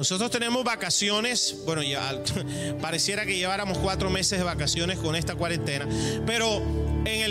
Nosotros 0.00 0.30
tenemos 0.30 0.64
vacaciones, 0.64 1.56
bueno, 1.66 1.82
ya 1.82 2.22
pareciera 2.80 3.26
que 3.26 3.36
lleváramos 3.36 3.76
cuatro 3.76 4.08
meses 4.08 4.38
de 4.38 4.44
vacaciones 4.44 4.98
con 4.98 5.14
esta 5.14 5.34
cuarentena, 5.34 5.86
pero 6.24 6.62
en 7.04 7.20
el 7.20 7.29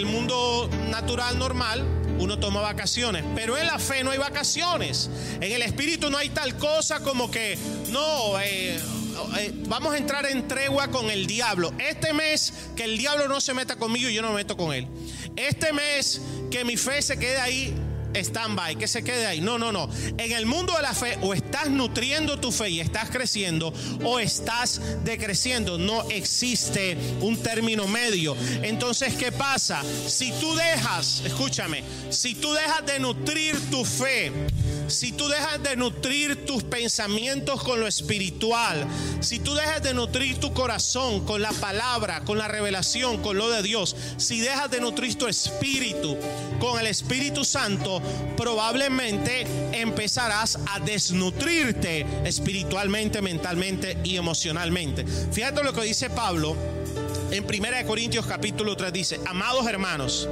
natural 0.90 1.38
normal 1.38 1.86
uno 2.20 2.38
toma 2.38 2.60
vacaciones, 2.60 3.24
pero 3.34 3.58
en 3.58 3.66
la 3.66 3.80
fe 3.80 4.04
no 4.04 4.12
hay 4.12 4.18
vacaciones. 4.18 5.10
En 5.36 5.52
el 5.52 5.62
espíritu 5.62 6.10
no 6.10 6.18
hay 6.18 6.30
tal 6.30 6.58
cosa 6.58 7.00
como 7.00 7.32
que, 7.32 7.58
no, 7.92 8.40
eh, 8.40 8.78
eh, 9.38 9.54
vamos 9.68 9.94
a 9.94 9.98
entrar 9.98 10.26
en 10.26 10.48
tregua 10.48 10.90
con 10.90 11.10
el 11.10 11.28
diablo. 11.28 11.74
Este 11.80 12.14
mes 12.14 12.54
que 12.76 12.84
el 12.84 12.98
diablo 12.98 13.28
no 13.28 13.40
se 13.40 13.54
meta 13.54 13.78
conmigo 13.78 14.10
y 14.10 14.14
yo 14.14 14.22
no 14.22 14.30
me 14.30 14.36
meto 14.36 14.58
con 14.58 14.74
él. 14.74 14.88
Este 15.36 15.72
mes 15.72 16.22
que 16.52 16.66
mi 16.66 16.76
fe 16.76 17.02
se 17.02 17.18
quede 17.18 17.38
ahí 17.38 17.74
stand-by, 18.14 18.76
que 18.76 18.88
se 18.88 19.04
quede 19.04 19.26
ahí. 19.26 19.42
No, 19.42 19.58
no, 19.58 19.72
no. 19.72 19.90
En 20.18 20.32
el 20.32 20.46
mundo 20.46 20.74
de 20.74 20.82
la 20.82 20.94
fe 20.94 21.18
o 21.22 21.34
estás 21.34 21.70
nutriendo 21.70 22.40
tu 22.40 22.52
fe 22.52 22.70
y 22.70 22.80
estás 22.80 23.10
creciendo 23.10 23.74
o 24.04 24.20
estás 24.20 24.82
decreciendo. 25.04 25.78
No 25.78 26.04
existe 26.10 26.98
un 27.22 27.38
término 27.38 27.88
medio. 27.88 28.36
Entonces, 28.64 29.16
¿qué 29.16 29.32
pasa? 29.32 29.84
Si 30.08 30.32
tú 30.34 30.56
dejas, 30.56 31.22
escúchame, 31.26 31.84
si 32.10 32.36
tú 32.36 32.54
dejas 32.54 32.86
de 32.86 33.00
nutrir 33.00 33.58
tu 33.70 33.86
fe, 33.86 34.32
si 34.90 35.12
tú 35.12 35.28
dejas 35.28 35.62
de 35.62 35.76
nutrir 35.76 36.46
tus 36.46 36.64
pensamientos 36.64 37.64
con 37.64 37.80
lo 37.80 37.88
espiritual, 37.88 38.86
si 39.20 39.40
tú 39.40 39.54
dejas 39.54 39.82
de 39.84 39.94
nutrir 39.94 40.40
tu 40.40 40.54
corazón 40.54 41.26
con 41.26 41.42
la 41.42 41.52
palabra, 41.52 42.22
con 42.22 42.38
la 42.38 42.48
revelación, 42.48 43.22
con 43.22 43.38
lo 43.38 43.50
de 43.50 43.62
Dios, 43.64 43.96
si 44.18 44.40
dejas 44.40 44.70
de 44.72 44.82
nutrir 44.82 45.18
tu 45.18 45.28
espíritu 45.28 46.18
con 46.60 46.80
el 46.80 46.88
Espíritu 46.88 47.46
Santo, 47.46 48.02
probablemente 48.36 49.46
empezarás 49.74 50.60
a 50.74 50.80
desnutrirte 50.80 52.06
espiritualmente, 52.26 53.22
mentalmente 53.22 53.98
y 54.04 54.18
emocionalmente. 54.18 55.06
Fíjate 55.32 55.64
lo 55.64 55.74
que 55.74 55.82
dice 55.82 56.10
Pablo 56.10 56.56
en 57.32 57.46
1 57.46 57.86
Corintios 57.86 58.26
capítulo 58.26 58.76
3 58.76 58.92
dice, 58.92 59.20
amados 59.28 59.68
hermanos, 59.68 60.28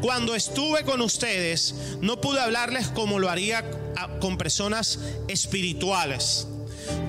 cuando 0.00 0.34
estuve 0.36 0.84
con 0.84 1.00
ustedes 1.00 1.74
no 2.00 2.20
pude 2.20 2.40
hablarles 2.40 2.86
como 2.88 3.18
lo 3.18 3.28
haría 3.28 3.64
con 4.20 4.38
personas 4.38 4.98
espirituales. 5.28 6.46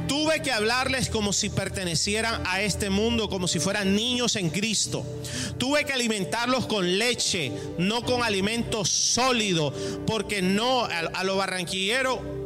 Tuve 0.08 0.41
que 0.41 0.51
hablarles 0.51 1.10
como 1.10 1.34
si 1.34 1.50
pertenecieran 1.50 2.41
a 2.48 2.62
este 2.62 2.89
mundo, 2.89 3.29
como 3.29 3.48
si 3.48 3.60
fueran 3.60 3.96
niños 3.96 4.36
en 4.36 4.50
Cristo. 4.50 5.06
Tuve 5.58 5.86
que 5.86 5.94
alimentarlos 5.94 6.65
con 6.65 6.98
leche, 6.98 7.51
no 7.77 8.03
con 8.03 8.24
alimento 8.24 8.86
sólido, 8.86 9.74
porque 10.06 10.41
no 10.41 10.86
a, 10.86 11.24
lo 11.24 11.36
barranquillero 11.36 12.37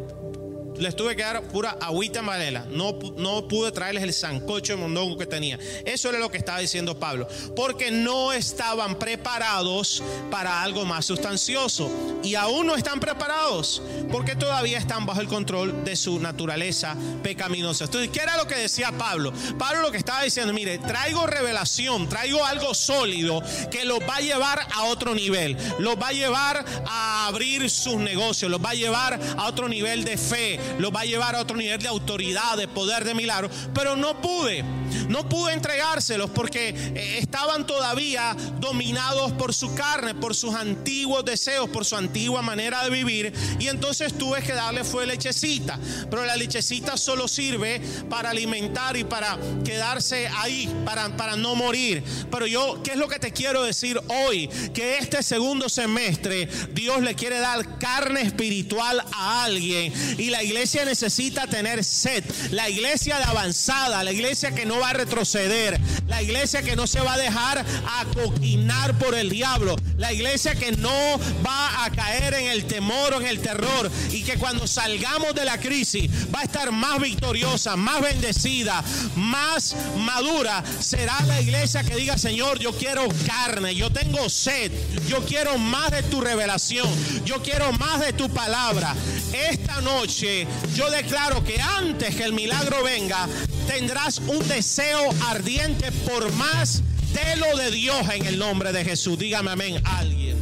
les 0.82 0.96
tuve 0.96 1.16
que 1.16 1.22
dar 1.22 1.42
pura 1.44 1.78
agüita 1.80 2.20
amarela. 2.20 2.66
No, 2.70 2.98
no 3.18 3.48
pude 3.48 3.72
traerles 3.72 4.04
el 4.04 4.14
sancocho 4.14 4.74
de 4.74 4.80
mondongo 4.80 5.18
que 5.18 5.28
tenía. 5.28 5.60
Eso 5.86 6.10
era 6.10 6.18
lo 6.18 6.32
que 6.32 6.40
estaba 6.40 6.60
diciendo 6.60 7.00
Pablo. 7.00 7.28
Porque 7.56 7.92
no 7.92 8.34
estaban 8.34 8.98
preparados 8.98 10.02
para 10.32 10.64
algo 10.64 10.84
más 10.86 11.06
sustancioso. 11.06 11.92
Y 12.24 12.34
aún 12.34 12.66
no 12.66 12.76
están 12.76 13.00
preparados. 13.00 13.82
Porque 14.12 14.36
todavía 14.36 14.80
están 14.80 15.06
bajo 15.06 15.22
el 15.22 15.28
control 15.28 15.84
de 15.84 15.96
su 15.96 16.20
naturaleza 16.20 16.96
pecaminosa. 17.22 17.86
Entonces, 17.86 18.10
¿qué 18.10 18.22
era 18.22 18.38
lo 18.38 18.48
que 18.48 18.56
decía 18.56 18.92
Pablo? 18.92 19.32
Pablo 19.60 19.82
lo 19.82 19.92
que 19.92 20.00
estaba 20.00 20.24
diciendo, 20.24 20.52
mire, 20.52 20.80
traigo 20.80 21.28
revelación, 21.28 22.10
traigo 22.10 22.44
algo 22.44 22.74
sólido 22.74 23.44
que 23.70 23.86
los 23.86 24.00
va 24.00 24.16
a 24.16 24.22
llevar 24.22 24.68
a 24.74 24.86
otro 24.86 25.14
nivel. 25.14 25.56
Los 25.78 25.96
va 25.96 26.08
a 26.08 26.14
llevar 26.14 26.66
a 26.88 27.28
abrir 27.28 27.70
sus 27.70 27.98
negocios. 27.98 28.50
Los 28.50 28.60
va 28.60 28.72
a 28.72 28.76
llevar 28.76 29.20
a 29.38 29.48
otro 29.48 29.70
nivel 29.70 30.04
de 30.04 30.18
fe. 30.18 30.60
Los 30.80 30.94
va 30.94 31.02
a 31.02 31.06
llevar 31.06 31.36
a 31.36 31.42
otro 31.42 31.58
nivel 31.58 31.82
de 31.82 31.88
autoridad, 31.88 32.58
de 32.58 32.68
poder, 32.68 33.04
de 33.04 33.14
milagro. 33.14 33.50
Pero 33.74 33.96
no 33.96 34.22
pude. 34.22 34.64
No 35.08 35.28
pude 35.28 35.54
entregárselos 35.54 36.30
porque 36.30 36.70
eh, 36.70 37.18
estaban 37.20 37.66
todavía 37.66 38.36
dominados 38.60 39.32
por 39.34 39.54
su 39.54 39.74
carne, 39.76 40.16
por 40.16 40.36
sus 40.36 40.54
antiguos 40.56 41.26
deseos, 41.26 41.70
por 41.70 41.86
su 41.86 41.96
antigua 41.96 42.42
manera 42.42 42.84
de 42.84 42.90
vivir. 42.90 43.34
Y 43.60 43.68
entonces 43.68 44.18
tuve 44.18 44.42
que 44.42 44.54
darle 44.54 44.84
fue 44.84 45.06
lechecita. 45.06 45.80
Pero 46.10 46.26
la 46.26 46.36
lechecita 46.36 46.98
solo 46.98 47.28
sirve 47.28 47.82
para 48.10 48.30
alimentar 48.30 48.98
y 48.98 49.04
para 49.04 49.38
quedarse 49.64 50.28
ahí, 50.38 50.70
para, 50.86 51.16
para 51.16 51.36
no 51.36 51.56
morir. 51.56 52.04
Pero 52.30 52.48
yo, 52.48 52.82
¿qué 52.84 52.92
es 52.92 52.98
lo 52.98 53.08
que 53.08 53.20
te 53.20 53.32
quiero 53.32 53.64
decir 53.64 54.00
hoy? 54.08 54.48
Que 54.74 54.98
este 54.98 55.24
segundo 55.24 55.70
semestre 55.70 56.48
Dios 56.74 57.02
le 57.02 57.16
quiere 57.16 57.40
dar 57.40 57.80
carne 57.80 58.22
espiritual 58.22 59.04
a 59.14 59.44
alguien. 59.44 59.94
Y 60.18 60.30
la 60.30 60.44
iglesia 60.52 60.84
necesita 60.84 61.48
tener 61.48 61.84
sed. 61.84 62.24
La 62.52 62.70
iglesia 62.70 63.18
de 63.18 63.24
avanzada, 63.24 64.04
la 64.04 64.12
iglesia 64.12 64.52
que 64.52 64.66
no 64.66 64.80
va 64.80 64.90
a 64.90 64.94
retroceder, 64.94 65.80
la 66.08 66.22
iglesia 66.22 66.62
que 66.62 66.76
no 66.76 66.88
se 66.88 67.00
va 67.00 67.14
a 67.14 67.18
dejar 67.18 67.66
acoquinar 68.00 68.98
por 68.98 69.16
el 69.16 69.30
diablo, 69.30 69.78
la 70.02 70.12
iglesia 70.12 70.56
que 70.56 70.72
no 70.72 71.20
va 71.46 71.86
a 71.86 71.92
caer 71.92 72.34
en 72.34 72.48
el 72.48 72.66
temor 72.66 73.14
o 73.14 73.22
en 73.22 73.28
el 73.28 73.40
terror 73.40 73.90
y 74.10 74.24
que 74.24 74.36
cuando 74.38 74.66
salgamos 74.66 75.36
de 75.36 75.46
la 75.46 75.60
crisis 75.60 76.10
va 76.34 76.40
a 76.40 76.44
estar 76.44 76.72
más 76.72 77.00
victoriosa, 77.00 77.76
más 77.76 78.02
bendecida, 78.02 78.84
más 79.16 79.76
madura, 79.98 80.64
será 80.80 81.22
la 81.28 81.40
iglesia 81.40 81.84
que 81.84 81.96
diga, 81.96 82.18
Señor, 82.18 82.58
yo 82.58 82.76
quiero 82.76 83.08
carne, 83.28 83.76
yo 83.76 83.92
tengo 83.92 84.28
sed, 84.28 84.72
yo 85.08 85.24
quiero 85.24 85.60
más 85.60 85.92
de 85.92 86.02
tu 86.02 86.20
revelación, 86.20 86.90
yo 87.24 87.44
quiero 87.44 87.72
más 87.74 88.00
de 88.00 88.14
tu 88.14 88.28
palabra. 88.30 88.96
Esta 89.32 89.82
noche 89.82 90.48
yo 90.74 90.90
declaro 90.90 91.44
que 91.44 91.62
antes 91.62 92.16
que 92.16 92.24
el 92.24 92.34
milagro 92.34 92.84
venga, 92.84 93.30
tendrás 93.68 94.18
un 94.18 94.46
deseo 94.48 95.12
ardiente 95.30 95.92
por 95.92 96.32
más 96.34 96.82
de 97.14 97.36
lo 97.38 97.58
de 97.58 97.72
Dios 97.72 98.10
en 98.14 98.26
el 98.26 98.38
nombre 98.38 98.72
de 98.72 98.84
Jesús. 98.84 99.18
Dígame 99.18 99.52
amén, 99.52 99.82
alguien. 99.86 100.38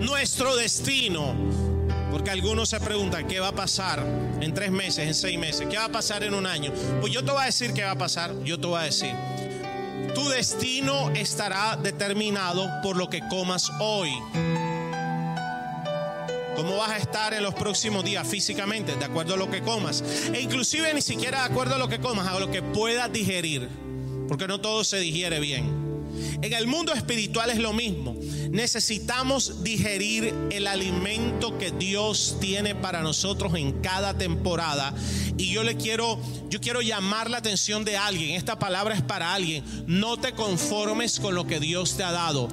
Nuestro 0.00 0.56
destino. 0.56 1.34
Porque 2.10 2.30
algunos 2.30 2.68
se 2.68 2.78
preguntan, 2.78 3.26
¿qué 3.26 3.40
va 3.40 3.48
a 3.48 3.54
pasar 3.54 4.04
en 4.40 4.52
tres 4.52 4.70
meses, 4.70 5.06
en 5.06 5.14
seis 5.14 5.38
meses? 5.38 5.66
¿Qué 5.70 5.78
va 5.78 5.86
a 5.86 5.92
pasar 5.92 6.22
en 6.22 6.34
un 6.34 6.46
año? 6.46 6.70
Pues 7.00 7.10
yo 7.10 7.24
te 7.24 7.32
voy 7.32 7.42
a 7.42 7.46
decir 7.46 7.72
qué 7.72 7.84
va 7.84 7.92
a 7.92 7.98
pasar. 7.98 8.34
Yo 8.44 8.60
te 8.60 8.66
voy 8.66 8.80
a 8.80 8.82
decir. 8.82 9.14
Tu 10.14 10.28
destino 10.28 11.10
estará 11.12 11.76
determinado 11.76 12.68
por 12.82 12.96
lo 12.96 13.08
que 13.08 13.26
comas 13.30 13.72
hoy. 13.80 14.10
¿Cómo 16.54 16.76
vas 16.76 16.90
a 16.90 16.98
estar 16.98 17.32
en 17.32 17.42
los 17.42 17.54
próximos 17.54 18.04
días 18.04 18.28
físicamente? 18.28 18.94
De 18.94 19.06
acuerdo 19.06 19.34
a 19.34 19.36
lo 19.38 19.50
que 19.50 19.62
comas. 19.62 20.04
E 20.34 20.40
inclusive 20.40 20.92
ni 20.92 21.00
siquiera 21.00 21.38
de 21.38 21.44
acuerdo 21.46 21.76
a 21.76 21.78
lo 21.78 21.88
que 21.88 21.98
comas, 21.98 22.28
a 22.28 22.38
lo 22.38 22.50
que 22.50 22.60
puedas 22.62 23.10
digerir. 23.10 23.81
Porque 24.32 24.48
no 24.48 24.62
todo 24.62 24.82
se 24.82 24.98
digiere 24.98 25.40
bien. 25.40 25.66
En 26.40 26.54
el 26.54 26.66
mundo 26.66 26.94
espiritual 26.94 27.50
es 27.50 27.58
lo 27.58 27.74
mismo. 27.74 28.16
Necesitamos 28.50 29.62
digerir 29.62 30.32
el 30.50 30.68
alimento 30.68 31.58
que 31.58 31.70
Dios 31.70 32.38
tiene 32.40 32.74
para 32.74 33.02
nosotros 33.02 33.54
en 33.56 33.82
cada 33.82 34.16
temporada. 34.16 34.94
Y 35.36 35.52
yo 35.52 35.62
le 35.62 35.76
quiero, 35.76 36.18
yo 36.48 36.62
quiero 36.62 36.80
llamar 36.80 37.28
la 37.28 37.36
atención 37.36 37.84
de 37.84 37.98
alguien. 37.98 38.30
Esta 38.30 38.58
palabra 38.58 38.94
es 38.94 39.02
para 39.02 39.34
alguien. 39.34 39.64
No 39.86 40.16
te 40.16 40.32
conformes 40.32 41.20
con 41.20 41.34
lo 41.34 41.46
que 41.46 41.60
Dios 41.60 41.98
te 41.98 42.02
ha 42.02 42.12
dado 42.12 42.48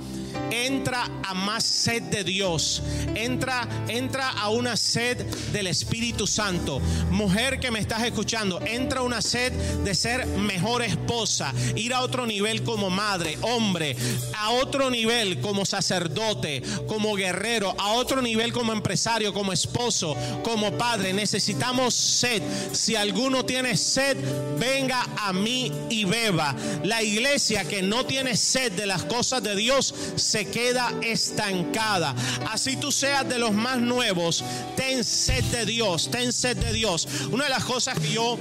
entra 0.52 1.10
a 1.24 1.34
más 1.34 1.64
sed 1.64 2.04
de 2.04 2.24
Dios, 2.24 2.82
entra, 3.16 3.68
entra 3.88 4.30
a 4.30 4.50
una 4.50 4.78
sed 4.78 5.18
del 5.52 5.68
Espíritu 5.68 6.28
Santo. 6.28 6.80
Mujer 7.12 7.60
que 7.60 7.72
me 7.72 7.80
estás 7.80 8.04
escuchando, 8.04 8.62
entra 8.66 9.00
a 9.00 9.04
una 9.04 9.22
sed 9.22 9.52
de 9.84 9.96
ser 9.96 10.26
mejor 10.28 10.82
esposa, 10.82 11.54
ir 11.76 11.94
a 11.94 12.02
otro 12.02 12.26
nivel 12.26 12.64
como 12.64 12.90
madre, 12.90 13.38
hombre, 13.42 13.96
a 14.38 14.52
otro 14.52 14.90
nivel 14.90 15.40
como 15.42 15.66
sacerdote, 15.66 16.62
como 16.88 17.16
guerrero, 17.16 17.76
a 17.78 17.94
otro 17.94 18.22
nivel 18.22 18.54
como 18.54 18.74
empresario, 18.74 19.34
como 19.34 19.54
esposo, 19.54 20.16
como 20.44 20.78
padre. 20.78 21.14
Necesitamos 21.14 21.94
sed. 21.94 22.42
Si 22.72 22.96
alguno 22.96 23.46
tiene 23.46 23.78
sed, 23.78 24.18
venga 24.58 25.06
a 25.18 25.34
mí 25.34 25.72
y 25.90 26.06
beba. 26.06 26.56
La 26.84 27.04
iglesia 27.04 27.66
que 27.66 27.82
no 27.82 28.06
tiene 28.06 28.36
sed 28.36 28.72
de 28.72 28.86
las 28.86 29.04
cosas 29.06 29.44
de 29.44 29.56
Dios, 29.56 29.94
se 30.40 30.46
queda 30.46 30.94
estancada. 31.02 32.16
Así 32.50 32.78
tú 32.78 32.94
seas 32.94 33.28
de 33.28 33.40
los 33.40 33.52
más 33.52 33.78
nuevos, 33.80 34.42
ten 34.78 35.04
sed 35.04 35.44
de 35.46 35.66
Dios, 35.66 36.10
ten 36.10 36.32
sed 36.32 36.56
de 36.56 36.72
Dios. 36.72 37.08
Una 37.30 37.44
de 37.44 37.50
las 37.50 37.66
cosas 37.66 38.00
que 38.00 38.10
yo 38.10 38.38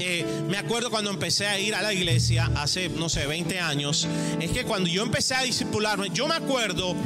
eh, 0.00 0.26
me 0.48 0.58
acuerdo 0.58 0.90
cuando 0.90 1.10
empecé 1.10 1.46
a 1.46 1.60
ir 1.60 1.76
a 1.76 1.82
la 1.82 1.92
iglesia 1.92 2.50
hace, 2.56 2.88
no 2.88 3.08
sé, 3.08 3.24
20 3.24 3.60
años, 3.60 4.08
es 4.40 4.50
que 4.50 4.64
cuando 4.64 4.88
yo 4.88 5.04
empecé 5.04 5.36
a 5.36 5.42
discipularme, 5.42 6.10
yo 6.12 6.26
me 6.26 6.34
acuerdo 6.34 6.96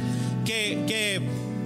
que, 0.45 0.83
que 0.87 1.21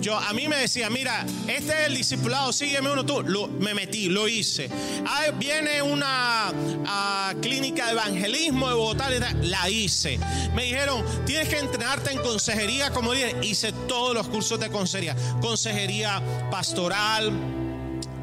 yo, 0.05 0.15
a 0.15 0.33
mí 0.33 0.47
me 0.47 0.57
decía, 0.57 0.87
mira, 0.91 1.25
este 1.47 1.71
es 1.73 1.87
el 1.87 1.95
discipulado, 1.95 2.53
sígueme 2.53 2.91
uno 2.91 3.03
tú. 3.03 3.23
me 3.59 3.73
metí, 3.73 4.07
lo 4.07 4.27
hice. 4.27 4.69
Ahí 5.07 5.31
viene 5.39 5.81
una 5.81 6.53
ah, 6.85 7.33
clínica 7.41 7.87
de 7.87 7.93
evangelismo 7.93 8.67
de 8.67 8.75
Bogotá, 8.75 9.09
la 9.09 9.67
hice. 9.67 10.19
Me 10.53 10.65
dijeron, 10.65 11.03
tienes 11.25 11.49
que 11.49 11.57
entrenarte 11.57 12.11
en 12.11 12.19
consejería, 12.19 12.91
como 12.91 13.13
dije, 13.13 13.35
hice 13.41 13.71
todos 13.87 14.13
los 14.13 14.27
cursos 14.27 14.59
de 14.59 14.69
consejería. 14.69 15.15
Consejería 15.41 16.21
pastoral 16.51 17.54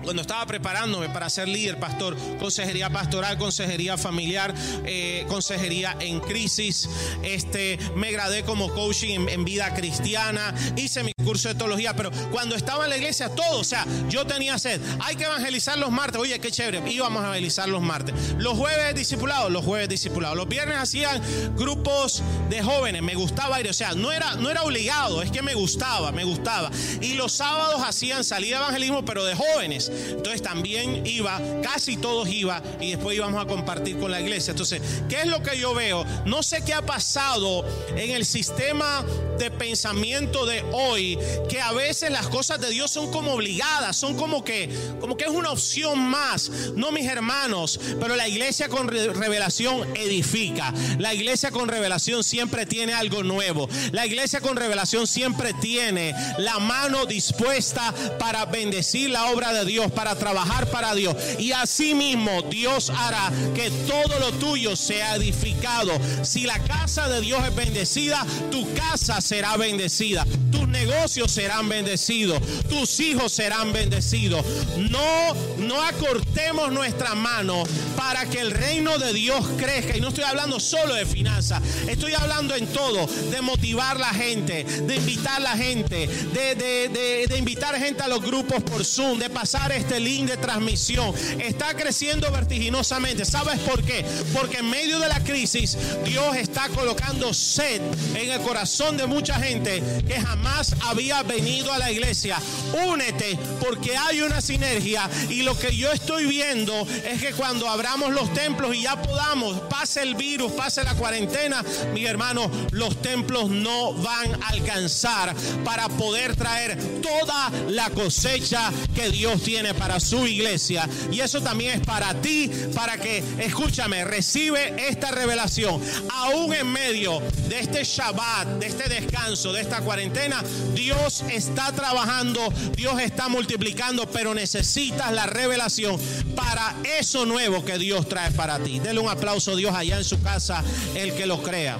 cuando 0.02 0.22
estaba 0.22 0.44
preparándome 0.46 1.08
para 1.08 1.30
ser 1.30 1.48
líder, 1.48 1.78
pastor, 1.78 2.16
consejería 2.38 2.90
pastoral, 2.90 3.38
consejería 3.38 3.96
familiar, 3.96 4.54
eh, 4.84 5.24
consejería 5.28 5.96
en 6.00 6.20
crisis, 6.20 6.88
este, 7.22 7.78
me 7.94 8.10
gradué 8.12 8.42
como 8.42 8.72
coaching 8.72 9.28
en, 9.28 9.42
vida 9.44 9.74
cristiana, 9.74 10.54
hice 10.76 11.02
mi 11.02 11.12
curso 11.24 11.48
de 11.48 11.56
teología, 11.56 11.94
pero 11.94 12.10
cuando 12.30 12.54
estaba 12.54 12.84
en 12.84 12.90
la 12.90 12.96
iglesia, 12.96 13.28
todo, 13.28 13.60
o 13.60 13.64
sea, 13.64 13.84
yo 14.08 14.24
tenía 14.24 14.58
sed. 14.58 14.80
Hay 15.00 15.16
que 15.16 15.24
evangelizar 15.24 15.76
los 15.78 15.90
martes, 15.90 16.20
oye, 16.20 16.38
qué 16.38 16.50
chévere, 16.50 16.82
íbamos 16.90 17.22
a 17.22 17.26
evangelizar 17.26 17.68
los 17.68 17.82
martes. 17.82 18.14
Los 18.38 18.56
jueves 18.56 18.94
discipulados, 18.94 19.50
los 19.50 19.64
jueves 19.64 19.88
discipulados. 19.88 20.36
Los 20.36 20.48
viernes 20.48 20.78
hacían 20.78 21.20
grupos 21.56 22.22
de 22.50 22.62
jóvenes, 22.62 23.02
me 23.02 23.14
gustaba 23.14 23.60
ir, 23.60 23.68
o 23.68 23.72
sea, 23.72 23.94
no 23.94 24.12
era, 24.12 24.36
no 24.36 24.50
era 24.50 24.62
obligado, 24.62 25.22
es 25.22 25.30
que 25.30 25.42
me 25.42 25.54
gustaba, 25.54 26.12
me 26.12 26.24
gustaba. 26.24 26.70
Y 27.00 27.14
los 27.14 27.32
sábados 27.32 27.82
hacían 27.84 28.24
salida 28.24 28.58
de 28.58 28.62
evangelismo, 28.62 29.04
pero 29.04 29.24
de 29.24 29.34
jóvenes. 29.34 29.91
Entonces 30.10 30.42
también 30.42 31.06
iba, 31.06 31.40
casi 31.62 31.96
todos 31.96 32.28
iba 32.28 32.62
y 32.80 32.92
después 32.92 33.16
íbamos 33.16 33.42
a 33.42 33.46
compartir 33.46 33.98
con 33.98 34.10
la 34.10 34.20
iglesia. 34.20 34.52
Entonces, 34.52 34.80
¿qué 35.08 35.22
es 35.22 35.26
lo 35.26 35.42
que 35.42 35.58
yo 35.58 35.74
veo? 35.74 36.04
No 36.24 36.42
sé 36.42 36.62
qué 36.64 36.74
ha 36.74 36.82
pasado 36.82 37.64
en 37.96 38.10
el 38.10 38.24
sistema 38.24 39.04
de 39.38 39.50
pensamiento 39.50 40.46
de 40.46 40.62
hoy, 40.72 41.18
que 41.48 41.60
a 41.60 41.72
veces 41.72 42.10
las 42.10 42.28
cosas 42.28 42.60
de 42.60 42.70
Dios 42.70 42.90
son 42.90 43.10
como 43.10 43.32
obligadas, 43.32 43.96
son 43.96 44.16
como 44.16 44.44
que, 44.44 44.68
como 45.00 45.16
que 45.16 45.24
es 45.24 45.30
una 45.30 45.50
opción 45.50 45.98
más. 45.98 46.50
No, 46.76 46.92
mis 46.92 47.06
hermanos, 47.06 47.80
pero 48.00 48.16
la 48.16 48.28
iglesia 48.28 48.68
con 48.68 48.88
revelación 48.88 49.96
edifica. 49.96 50.72
La 50.98 51.14
iglesia 51.14 51.50
con 51.50 51.68
revelación 51.68 52.22
siempre 52.24 52.66
tiene 52.66 52.92
algo 52.92 53.22
nuevo. 53.22 53.68
La 53.92 54.06
iglesia 54.06 54.40
con 54.40 54.56
revelación 54.56 55.06
siempre 55.06 55.52
tiene 55.54 56.14
la 56.38 56.58
mano 56.58 57.06
dispuesta 57.06 57.92
para 58.18 58.44
bendecir 58.46 59.10
la 59.10 59.30
obra 59.30 59.52
de 59.52 59.64
Dios 59.64 59.81
para 59.90 60.14
trabajar 60.14 60.70
para 60.70 60.94
Dios. 60.94 61.16
Y 61.38 61.52
así 61.52 61.94
mismo 61.94 62.42
Dios 62.42 62.90
hará 62.90 63.32
que 63.54 63.70
todo 63.86 64.18
lo 64.18 64.32
tuyo 64.32 64.76
sea 64.76 65.16
edificado. 65.16 65.92
Si 66.22 66.42
la 66.42 66.58
casa 66.60 67.08
de 67.08 67.20
Dios 67.20 67.42
es 67.46 67.54
bendecida, 67.54 68.24
tu 68.50 68.72
casa 68.74 69.20
será 69.20 69.56
bendecida. 69.56 70.26
Tus 70.50 70.68
negocios 70.68 71.30
serán 71.32 71.68
bendecidos. 71.68 72.40
Tus 72.68 73.00
hijos 73.00 73.32
serán 73.32 73.72
bendecidos. 73.72 74.44
No 74.76 75.34
no 75.58 75.80
acortemos 75.82 76.72
nuestra 76.72 77.14
mano 77.14 77.62
para 77.96 78.26
que 78.26 78.40
el 78.40 78.50
reino 78.50 78.98
de 78.98 79.12
Dios 79.12 79.46
crezca. 79.56 79.96
Y 79.96 80.00
no 80.00 80.08
estoy 80.08 80.24
hablando 80.24 80.60
solo 80.60 80.94
de 80.94 81.06
finanzas, 81.06 81.62
estoy 81.88 82.12
hablando 82.14 82.54
en 82.54 82.66
todo, 82.66 83.06
de 83.30 83.40
motivar 83.40 83.98
la 83.98 84.10
gente, 84.10 84.64
de 84.64 84.96
invitar 84.96 85.40
la 85.40 85.56
gente, 85.56 86.06
de, 86.06 87.26
de 87.28 87.38
invitar 87.38 87.76
gente 87.78 88.02
a 88.02 88.08
los 88.08 88.22
grupos 88.22 88.62
por 88.62 88.84
Zoom, 88.84 89.18
de 89.18 89.30
pasar 89.30 89.71
este 89.76 90.00
link 90.00 90.28
de 90.28 90.36
transmisión. 90.36 91.14
Está 91.38 91.74
creciendo 91.74 92.30
vertiginosamente. 92.30 93.24
¿Sabes 93.24 93.58
por 93.60 93.82
qué? 93.82 94.04
Porque 94.32 94.58
en 94.58 94.70
medio 94.70 94.98
de 94.98 95.08
la 95.08 95.20
crisis 95.20 95.76
Dios 96.04 96.36
está 96.36 96.68
colocando 96.68 97.32
sed 97.34 97.80
en 98.14 98.30
el 98.30 98.40
corazón 98.40 98.96
de 98.96 99.06
mucha 99.06 99.34
gente 99.34 99.82
que 100.06 100.20
jamás 100.20 100.74
había 100.82 101.22
venido 101.22 101.72
a 101.72 101.78
la 101.78 101.90
iglesia. 101.90 102.38
Únete 102.86 103.38
porque 103.60 103.96
hay 103.96 104.20
una 104.20 104.40
sinergia 104.40 105.08
y 105.28 105.42
lo 105.42 105.58
que 105.58 105.74
yo 105.74 105.90
estoy 105.92 106.26
viendo 106.26 106.86
es 107.04 107.20
que 107.20 107.32
cuando 107.32 107.68
abramos 107.68 108.12
los 108.12 108.32
templos 108.34 108.74
y 108.74 108.82
ya 108.82 109.00
podamos, 109.00 109.60
pase 109.62 110.02
el 110.02 110.14
virus, 110.14 110.52
pase 110.52 110.82
la 110.84 110.94
cuarentena, 110.94 111.64
mi 111.92 112.04
hermano, 112.04 112.50
los 112.70 113.00
templos 113.00 113.50
no 113.50 113.92
van 113.94 114.42
a 114.42 114.48
alcanzar 114.48 115.34
para 115.64 115.88
poder 115.88 116.36
traer 116.36 116.76
toda 117.00 117.50
la 117.68 117.90
cosecha 117.90 118.70
que 118.94 119.10
Dios 119.10 119.42
tiene 119.42 119.61
para 119.74 120.00
su 120.00 120.26
iglesia. 120.26 120.88
Y 121.10 121.20
eso 121.20 121.40
también 121.40 121.80
es 121.80 121.86
para 121.86 122.14
ti, 122.20 122.50
para 122.74 122.98
que, 122.98 123.22
escúchame, 123.38 124.04
recibe 124.04 124.74
esta 124.88 125.10
revelación. 125.10 125.80
Aún 126.10 126.52
en 126.54 126.70
medio 126.70 127.20
de 127.48 127.60
este 127.60 127.84
Shabbat, 127.84 128.48
de 128.58 128.66
este 128.66 128.88
descanso, 128.88 129.52
de 129.52 129.60
esta 129.62 129.80
cuarentena, 129.80 130.42
Dios 130.74 131.24
está 131.30 131.72
trabajando, 131.72 132.52
Dios 132.76 133.00
está 133.00 133.28
multiplicando, 133.28 134.10
pero 134.10 134.34
necesitas 134.34 135.12
la 135.12 135.26
revelación 135.26 135.98
para 136.34 136.74
eso 136.98 137.24
nuevo 137.26 137.64
que 137.64 137.78
Dios 137.78 138.08
trae 138.08 138.30
para 138.32 138.58
ti. 138.58 138.80
Dele 138.80 139.00
un 139.00 139.08
aplauso 139.08 139.52
a 139.52 139.56
Dios 139.56 139.74
allá 139.74 139.98
en 139.98 140.04
su 140.04 140.20
casa, 140.22 140.62
el 140.94 141.14
que 141.14 141.26
lo 141.26 141.42
crea. 141.42 141.78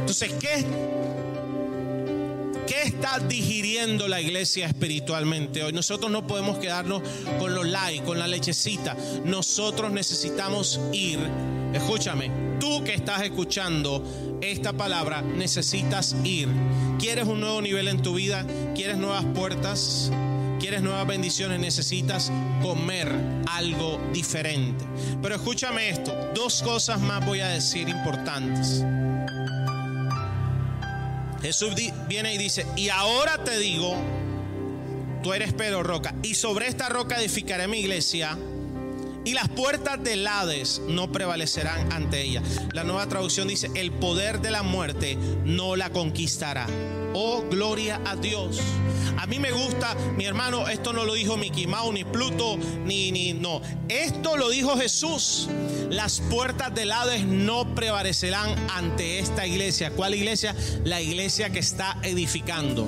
Entonces, 0.00 0.32
¿qué, 0.38 0.64
¿qué 2.76 2.88
está 2.88 3.18
digiriendo 3.18 4.06
la 4.08 4.20
iglesia 4.20 4.66
espiritualmente 4.66 5.62
hoy? 5.62 5.72
Nosotros 5.72 6.10
no 6.10 6.26
podemos 6.26 6.58
quedarnos 6.58 7.02
con 7.38 7.54
los 7.54 7.66
likes, 7.66 8.04
con 8.04 8.18
la 8.18 8.26
lechecita. 8.28 8.96
Nosotros 9.24 9.90
necesitamos 9.92 10.80
ir, 10.92 11.18
escúchame, 11.72 12.30
tú 12.60 12.84
que 12.84 12.94
estás 12.94 13.22
escuchando 13.22 14.38
esta 14.42 14.74
palabra, 14.74 15.22
necesitas 15.22 16.16
ir. 16.24 16.48
¿Quieres 16.98 17.26
un 17.26 17.40
nuevo 17.40 17.62
nivel 17.62 17.88
en 17.88 18.02
tu 18.02 18.14
vida? 18.14 18.44
¿Quieres 18.74 18.96
nuevas 18.96 19.24
puertas? 19.34 20.10
quieres 20.58 20.82
nuevas 20.82 21.06
bendiciones, 21.06 21.60
necesitas 21.60 22.32
comer 22.62 23.12
algo 23.52 24.00
diferente. 24.12 24.84
Pero 25.22 25.36
escúchame 25.36 25.90
esto, 25.90 26.32
dos 26.34 26.62
cosas 26.62 26.98
más 27.00 27.24
voy 27.24 27.40
a 27.40 27.48
decir 27.48 27.88
importantes. 27.88 28.82
Jesús 31.46 31.74
viene 32.08 32.34
y 32.34 32.38
dice, 32.38 32.66
y 32.74 32.88
ahora 32.88 33.44
te 33.44 33.56
digo, 33.60 33.94
tú 35.22 35.32
eres 35.32 35.52
Pedro 35.52 35.84
Roca, 35.84 36.12
y 36.24 36.34
sobre 36.34 36.66
esta 36.66 36.88
roca 36.88 37.20
edificaré 37.20 37.68
mi 37.68 37.78
iglesia, 37.78 38.36
y 39.24 39.32
las 39.32 39.48
puertas 39.50 40.02
del 40.02 40.26
Hades 40.26 40.82
no 40.88 41.12
prevalecerán 41.12 41.92
ante 41.92 42.20
ella. 42.20 42.42
La 42.72 42.82
nueva 42.82 43.06
traducción 43.06 43.46
dice, 43.46 43.70
el 43.76 43.92
poder 43.92 44.40
de 44.40 44.50
la 44.50 44.64
muerte 44.64 45.16
no 45.44 45.76
la 45.76 45.90
conquistará. 45.90 46.66
Oh, 47.14 47.44
gloria 47.48 48.00
a 48.04 48.16
Dios. 48.16 48.60
A 49.16 49.26
mí 49.26 49.38
me 49.38 49.52
gusta, 49.52 49.94
mi 50.16 50.24
hermano, 50.24 50.68
esto 50.68 50.92
no 50.92 51.04
lo 51.04 51.14
dijo 51.14 51.36
Mickey 51.36 51.66
Mouse, 51.66 51.92
ni 51.92 52.04
Pluto, 52.04 52.58
ni, 52.84 53.12
ni, 53.12 53.32
no. 53.32 53.60
Esto 53.88 54.36
lo 54.36 54.48
dijo 54.50 54.76
Jesús. 54.76 55.48
Las 55.90 56.20
puertas 56.20 56.74
del 56.74 56.90
Hades 56.92 57.24
no 57.24 57.74
prevalecerán 57.74 58.54
ante 58.70 59.18
esta 59.18 59.46
iglesia. 59.46 59.90
¿Cuál 59.90 60.14
iglesia? 60.14 60.54
La 60.84 61.00
iglesia 61.00 61.50
que 61.50 61.60
está 61.60 61.98
edificando. 62.02 62.86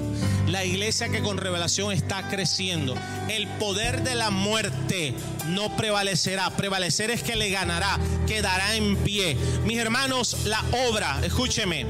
La 0.48 0.64
iglesia 0.64 1.08
que 1.08 1.22
con 1.22 1.36
revelación 1.36 1.92
está 1.92 2.28
creciendo. 2.28 2.94
El 3.28 3.46
poder 3.58 4.02
de 4.02 4.14
la 4.14 4.30
muerte 4.30 5.14
no 5.48 5.76
prevalecerá. 5.76 6.50
Prevalecer 6.56 7.10
es 7.10 7.22
que 7.22 7.36
le 7.36 7.50
ganará, 7.50 7.98
quedará 8.26 8.74
en 8.74 8.96
pie. 8.96 9.36
Mis 9.64 9.78
hermanos, 9.78 10.38
la 10.44 10.64
obra, 10.88 11.20
escúcheme, 11.22 11.86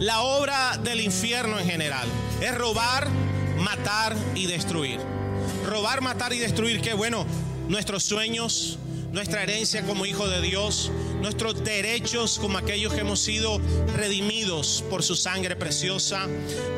la 0.00 0.22
obra 0.22 0.78
del 0.78 1.00
infierno 1.00 1.58
en 1.58 1.66
general 1.66 2.08
es 2.40 2.54
robar, 2.54 3.08
matar 3.58 4.16
y 4.34 4.46
destruir. 4.46 5.00
Robar, 5.66 6.00
matar 6.00 6.32
y 6.32 6.38
destruir, 6.38 6.80
que 6.80 6.94
bueno, 6.94 7.26
nuestros 7.68 8.02
sueños, 8.02 8.78
nuestra 9.12 9.42
herencia 9.42 9.82
como 9.84 10.06
hijo 10.06 10.28
de 10.28 10.40
Dios, 10.40 10.90
nuestros 11.20 11.62
derechos 11.64 12.38
como 12.38 12.58
aquellos 12.58 12.92
que 12.92 13.00
hemos 13.00 13.20
sido 13.20 13.60
redimidos 13.94 14.84
por 14.88 15.02
su 15.02 15.16
sangre 15.16 15.56
preciosa, 15.56 16.26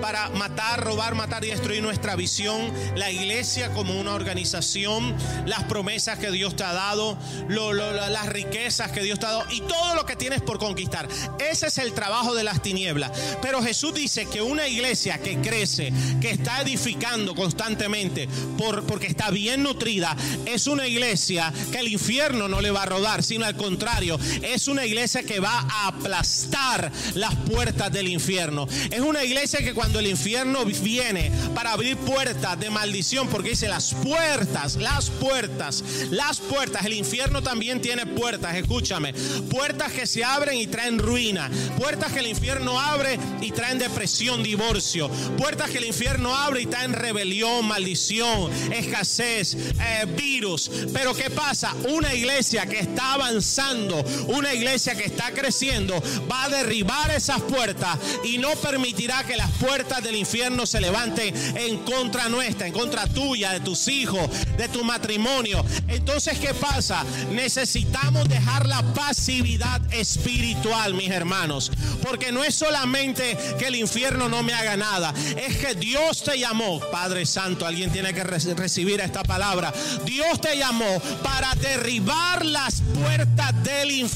para 0.00 0.30
matar, 0.30 0.84
robar, 0.84 1.14
matar 1.14 1.44
y 1.44 1.48
destruir 1.48 1.82
nuestra 1.82 2.16
visión, 2.16 2.72
la 2.96 3.10
iglesia 3.10 3.72
como 3.72 3.98
una 3.98 4.14
organización, 4.14 5.14
las 5.46 5.64
promesas 5.64 6.18
que 6.18 6.30
Dios 6.30 6.56
te 6.56 6.64
ha 6.64 6.72
dado, 6.72 7.18
las 7.48 8.26
riquezas 8.26 8.92
que 8.92 9.02
Dios 9.02 9.18
te 9.18 9.26
ha 9.26 9.32
dado 9.32 9.50
y 9.50 9.60
todo 9.62 9.94
lo 9.94 10.06
que 10.06 10.16
tienes 10.16 10.40
por 10.42 10.58
conquistar. 10.58 11.08
Ese 11.38 11.66
es 11.66 11.78
el 11.78 11.92
trabajo 11.92 12.34
de 12.34 12.44
las 12.44 12.62
tinieblas. 12.62 13.12
Pero 13.42 13.62
Jesús 13.62 13.94
dice 13.94 14.26
que 14.26 14.42
una 14.42 14.66
iglesia 14.68 15.18
que 15.18 15.38
crece, 15.38 15.92
que 16.20 16.30
está 16.30 16.62
edificando 16.62 17.34
constantemente, 17.34 18.28
por, 18.56 18.84
porque 18.84 19.06
está 19.06 19.30
bien 19.30 19.62
nutrida, 19.62 20.16
es 20.46 20.66
una 20.66 20.86
iglesia 20.86 21.52
que 21.72 21.78
el 21.78 21.88
infierno 21.88 22.48
no 22.48 22.60
le 22.60 22.70
va 22.70 22.82
a 22.82 22.86
rodar, 22.86 23.22
sino 23.22 23.44
al 23.44 23.56
contrario, 23.56 24.18
es 24.42 24.68
una 24.68 24.86
iglesia 24.86 25.22
que 25.22 25.40
va 25.40 25.66
a 25.68 25.88
aplastar 25.88 26.90
las 27.14 27.34
puertas 27.36 27.92
del 27.92 28.08
infierno. 28.08 28.66
Es 28.90 29.00
una 29.00 29.24
iglesia 29.24 29.60
que 29.60 29.74
cuando 29.74 29.98
el 29.98 30.06
infierno 30.06 30.64
viene 30.64 31.30
para 31.54 31.72
abrir 31.72 31.96
puertas 31.96 32.58
de 32.58 32.70
maldición, 32.70 33.28
porque 33.28 33.50
dice 33.50 33.68
las 33.68 33.94
puertas, 33.94 34.76
las 34.76 35.10
puertas, 35.10 35.82
las 36.10 36.38
puertas, 36.38 36.84
el 36.84 36.94
infierno 36.94 37.42
también 37.42 37.80
tiene 37.80 38.06
puertas, 38.06 38.56
escúchame, 38.56 39.12
puertas 39.50 39.92
que 39.92 40.06
se 40.06 40.24
abren 40.24 40.58
y 40.58 40.66
traen 40.66 40.98
ruina, 40.98 41.50
puertas 41.78 42.12
que 42.12 42.20
el 42.20 42.26
infierno 42.26 42.78
abre 42.78 43.18
y 43.40 43.50
traen 43.52 43.78
depresión, 43.78 44.42
divorcio, 44.42 45.08
puertas 45.36 45.70
que 45.70 45.78
el 45.78 45.84
infierno 45.84 46.34
abre 46.34 46.62
y 46.62 46.66
traen 46.66 46.92
rebelión, 46.92 47.66
maldición, 47.66 48.50
escasez, 48.72 49.54
eh, 49.54 50.06
virus. 50.16 50.70
Pero 50.92 51.14
¿qué 51.14 51.30
pasa? 51.30 51.74
Una 51.88 52.14
iglesia 52.14 52.66
que 52.66 52.80
está 52.80 53.14
avanzando, 53.14 54.04
una 54.28 54.54
iglesia 54.54 54.94
que 54.94 55.04
está 55.04 55.32
creciendo 55.32 56.02
va 56.30 56.44
a 56.44 56.48
derribar 56.48 57.10
esas 57.10 57.40
puertas 57.42 57.98
y 58.24 58.38
no 58.38 58.50
permitirá 58.56 59.24
que 59.24 59.36
las 59.36 59.50
puertas 59.52 60.02
del 60.02 60.16
infierno 60.16 60.66
se 60.66 60.80
levanten 60.80 61.34
en 61.56 61.78
contra 61.78 62.28
nuestra, 62.28 62.66
en 62.66 62.72
contra 62.72 63.06
tuya, 63.06 63.52
de 63.52 63.60
tus 63.60 63.88
hijos, 63.88 64.28
de 64.56 64.68
tu 64.68 64.84
matrimonio. 64.84 65.64
Entonces, 65.88 66.38
¿qué 66.38 66.54
pasa? 66.54 67.04
Necesitamos 67.32 68.28
dejar 68.28 68.66
la 68.66 68.82
pasividad 68.94 69.80
espiritual, 69.92 70.94
mis 70.94 71.10
hermanos, 71.10 71.70
porque 72.02 72.32
no 72.32 72.44
es 72.44 72.54
solamente 72.54 73.36
que 73.58 73.66
el 73.66 73.76
infierno 73.76 74.28
no 74.28 74.42
me 74.42 74.52
haga 74.52 74.76
nada, 74.76 75.14
es 75.36 75.56
que 75.56 75.74
Dios 75.74 76.22
te 76.22 76.38
llamó, 76.38 76.80
Padre 76.90 77.26
Santo, 77.26 77.66
alguien 77.66 77.90
tiene 77.90 78.14
que 78.14 78.24
recibir 78.24 79.00
esta 79.00 79.22
palabra. 79.22 79.72
Dios 80.04 80.40
te 80.40 80.56
llamó 80.56 81.00
para 81.22 81.54
derribar 81.54 82.44
las 82.44 82.82
puertas 82.94 83.62
del 83.62 83.90
infierno 83.90 84.09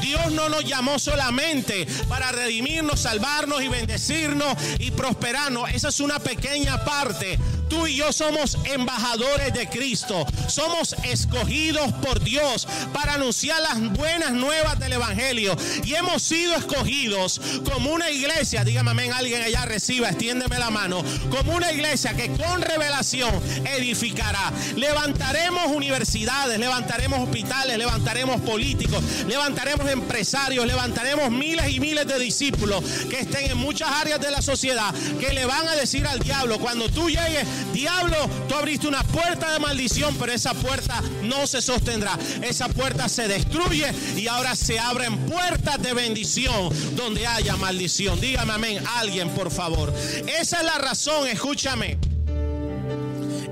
Dios 0.00 0.32
no 0.32 0.48
nos 0.48 0.64
llamó 0.64 0.98
solamente 0.98 1.86
para 2.08 2.32
redimirnos, 2.32 3.00
salvarnos 3.00 3.62
y 3.62 3.68
bendecirnos 3.68 4.56
y 4.78 4.90
prosperarnos. 4.92 5.70
Esa 5.70 5.88
es 5.88 6.00
una 6.00 6.18
pequeña 6.18 6.84
parte. 6.84 7.38
Tú 7.74 7.88
y 7.88 7.96
yo 7.96 8.12
somos 8.12 8.56
embajadores 8.66 9.52
de 9.52 9.68
Cristo. 9.68 10.24
Somos 10.46 10.94
escogidos 11.02 11.92
por 11.94 12.22
Dios 12.22 12.68
para 12.92 13.14
anunciar 13.14 13.60
las 13.62 13.80
buenas 13.94 14.30
nuevas 14.30 14.78
del 14.78 14.92
Evangelio. 14.92 15.56
Y 15.82 15.94
hemos 15.94 16.22
sido 16.22 16.54
escogidos 16.54 17.40
como 17.64 17.90
una 17.90 18.10
iglesia. 18.10 18.62
Dígame 18.62 18.92
amén, 18.92 19.12
alguien 19.12 19.42
allá 19.42 19.64
reciba, 19.64 20.08
extiéndeme 20.08 20.56
la 20.56 20.70
mano. 20.70 21.02
Como 21.30 21.56
una 21.56 21.72
iglesia 21.72 22.14
que 22.14 22.30
con 22.30 22.62
revelación 22.62 23.34
edificará. 23.64 24.52
Levantaremos 24.76 25.66
universidades, 25.66 26.60
levantaremos 26.60 27.18
hospitales, 27.18 27.76
levantaremos 27.76 28.40
políticos, 28.42 29.02
levantaremos 29.26 29.90
empresarios, 29.90 30.64
levantaremos 30.64 31.28
miles 31.32 31.68
y 31.70 31.80
miles 31.80 32.06
de 32.06 32.20
discípulos 32.20 32.84
que 33.10 33.18
estén 33.18 33.50
en 33.50 33.58
muchas 33.58 33.88
áreas 33.90 34.20
de 34.20 34.30
la 34.30 34.42
sociedad 34.42 34.94
que 35.18 35.32
le 35.32 35.44
van 35.44 35.66
a 35.66 35.74
decir 35.74 36.06
al 36.06 36.20
diablo 36.20 36.60
cuando 36.60 36.88
tú 36.88 37.08
llegues 37.08 37.44
Diablo, 37.72 38.16
tú 38.48 38.54
abriste 38.54 38.86
una 38.86 39.02
puerta 39.02 39.52
de 39.52 39.58
maldición, 39.58 40.14
pero 40.18 40.32
esa 40.32 40.54
puerta 40.54 41.02
no 41.22 41.46
se 41.46 41.60
sostendrá. 41.60 42.18
Esa 42.42 42.68
puerta 42.68 43.08
se 43.08 43.28
destruye 43.28 43.92
y 44.16 44.26
ahora 44.26 44.54
se 44.56 44.78
abren 44.78 45.16
puertas 45.26 45.82
de 45.82 45.94
bendición 45.94 46.70
donde 46.96 47.26
haya 47.26 47.56
maldición. 47.56 48.20
Dígame 48.20 48.52
amén, 48.52 48.84
alguien 48.96 49.30
por 49.30 49.50
favor. 49.50 49.92
Esa 50.26 50.58
es 50.58 50.64
la 50.64 50.78
razón, 50.78 51.26
escúchame. 51.28 52.13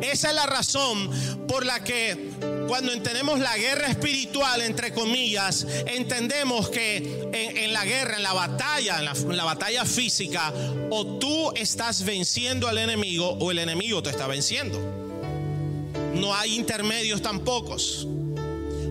Esa 0.02 0.28
es 0.30 0.34
la 0.34 0.46
razón 0.46 1.10
por 1.46 1.64
la 1.64 1.82
que 1.84 2.30
cuando 2.66 2.92
entendemos 2.92 3.38
la 3.38 3.56
guerra 3.56 3.86
espiritual, 3.86 4.60
entre 4.62 4.92
comillas, 4.92 5.66
entendemos 5.86 6.68
que 6.68 7.28
en, 7.32 7.72
la 7.72 7.84
guerra, 7.84 8.16
en 8.16 8.22
la 8.22 8.32
batalla, 8.32 8.98
en 8.98 9.04
la, 9.04 9.12
en 9.12 9.36
la 9.36 9.44
batalla 9.44 9.84
física, 9.84 10.52
o 10.90 11.18
tú 11.18 11.52
estás 11.54 12.04
venciendo 12.04 12.68
al 12.68 12.78
enemigo 12.78 13.28
o 13.28 13.50
el 13.50 13.58
enemigo 13.58 14.02
te 14.02 14.10
está 14.10 14.26
venciendo. 14.26 14.80
No 16.14 16.34
hay 16.34 16.56
intermedios 16.56 17.22
tampoco. 17.22 17.76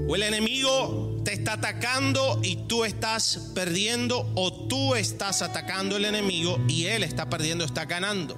O 0.08 0.16
el 0.16 0.24
enemigo 0.24 1.22
te 1.24 1.34
está 1.34 1.54
atacando 1.54 2.40
y 2.44 2.56
tú 2.68 2.84
estás 2.84 3.50
perdiendo 3.54 4.30
o 4.36 4.52
tú 4.68 4.96
estás 4.96 5.42
atacando 5.42 5.96
al 5.96 6.06
enemigo 6.06 6.60
y 6.68 6.86
él 6.86 7.04
está 7.04 7.30
perdiendo, 7.30 7.64
está 7.64 7.86
ganando. 7.86 8.38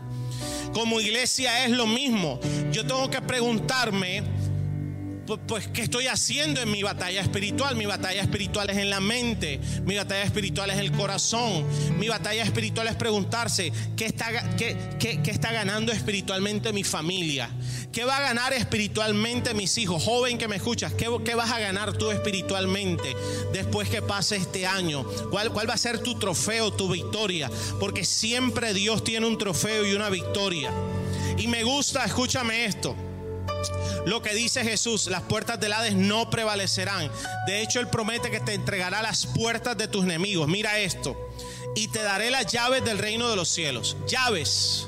Como 0.73 0.99
iglesia 0.99 1.65
es 1.65 1.71
lo 1.71 1.85
mismo. 1.85 2.39
Yo 2.71 2.85
tengo 2.85 3.09
que 3.09 3.21
preguntarme, 3.21 4.23
pues, 5.47 5.67
¿qué 5.67 5.81
estoy 5.81 6.07
haciendo 6.07 6.61
en 6.61 6.71
mi 6.71 6.83
batalla 6.83 7.21
espiritual? 7.21 7.75
Mi 7.75 7.85
batalla 7.85 8.21
espiritual 8.21 8.69
es 8.69 8.77
en 8.77 8.89
la 8.89 8.99
mente, 8.99 9.59
mi 9.85 9.95
batalla 9.95 10.23
espiritual 10.23 10.69
es 10.69 10.77
el 10.77 10.91
corazón, 10.91 11.65
mi 11.97 12.07
batalla 12.07 12.43
espiritual 12.43 12.87
es 12.87 12.95
preguntarse, 12.95 13.71
¿qué 13.95 14.05
está, 14.05 14.55
qué, 14.57 14.77
qué 14.99 15.31
está 15.31 15.51
ganando 15.51 15.91
espiritualmente 15.91 16.73
mi 16.73 16.83
familia? 16.83 17.49
¿Qué 17.93 18.05
va 18.05 18.17
a 18.17 18.21
ganar 18.21 18.53
espiritualmente 18.53 19.53
mis 19.53 19.77
hijos? 19.77 20.03
Joven 20.03 20.39
que 20.39 20.47
me 20.47 20.55
escuchas, 20.55 20.93
¿qué, 20.93 21.07
¿qué, 21.23 21.35
vas 21.35 21.51
a 21.51 21.59
ganar 21.59 21.93
tú 21.93 22.09
espiritualmente 22.09 23.15
después 23.53 23.87
que 23.87 24.01
pase 24.01 24.35
este 24.35 24.65
año? 24.65 25.03
¿Cuál, 25.29 25.51
¿Cuál 25.51 25.69
va 25.69 25.75
a 25.75 25.77
ser 25.77 25.99
tu 25.99 26.17
trofeo, 26.17 26.73
tu 26.73 26.89
victoria? 26.89 27.51
Porque 27.79 28.03
siempre 28.03 28.73
Dios 28.73 29.03
tiene 29.03 29.27
un 29.27 29.37
trofeo 29.37 29.85
y 29.85 29.93
una 29.93 30.09
victoria. 30.09 30.71
Y 31.37 31.47
me 31.47 31.63
gusta, 31.63 32.03
escúchame 32.03 32.65
esto. 32.65 32.95
Lo 34.05 34.21
que 34.21 34.33
dice 34.33 34.63
Jesús, 34.63 35.07
las 35.07 35.21
puertas 35.21 35.59
del 35.59 35.73
Hades 35.73 35.95
no 35.95 36.29
prevalecerán. 36.29 37.09
De 37.47 37.61
hecho, 37.61 37.79
Él 37.79 37.87
promete 37.87 38.29
que 38.29 38.39
te 38.39 38.53
entregará 38.53 39.01
las 39.01 39.25
puertas 39.25 39.77
de 39.77 39.87
tus 39.87 40.03
enemigos. 40.03 40.47
Mira 40.47 40.79
esto. 40.79 41.15
Y 41.75 41.87
te 41.87 42.03
daré 42.03 42.29
las 42.29 42.51
llaves 42.51 42.83
del 42.83 42.97
reino 42.97 43.29
de 43.29 43.35
los 43.35 43.49
cielos. 43.49 43.95
Llaves. 44.07 44.87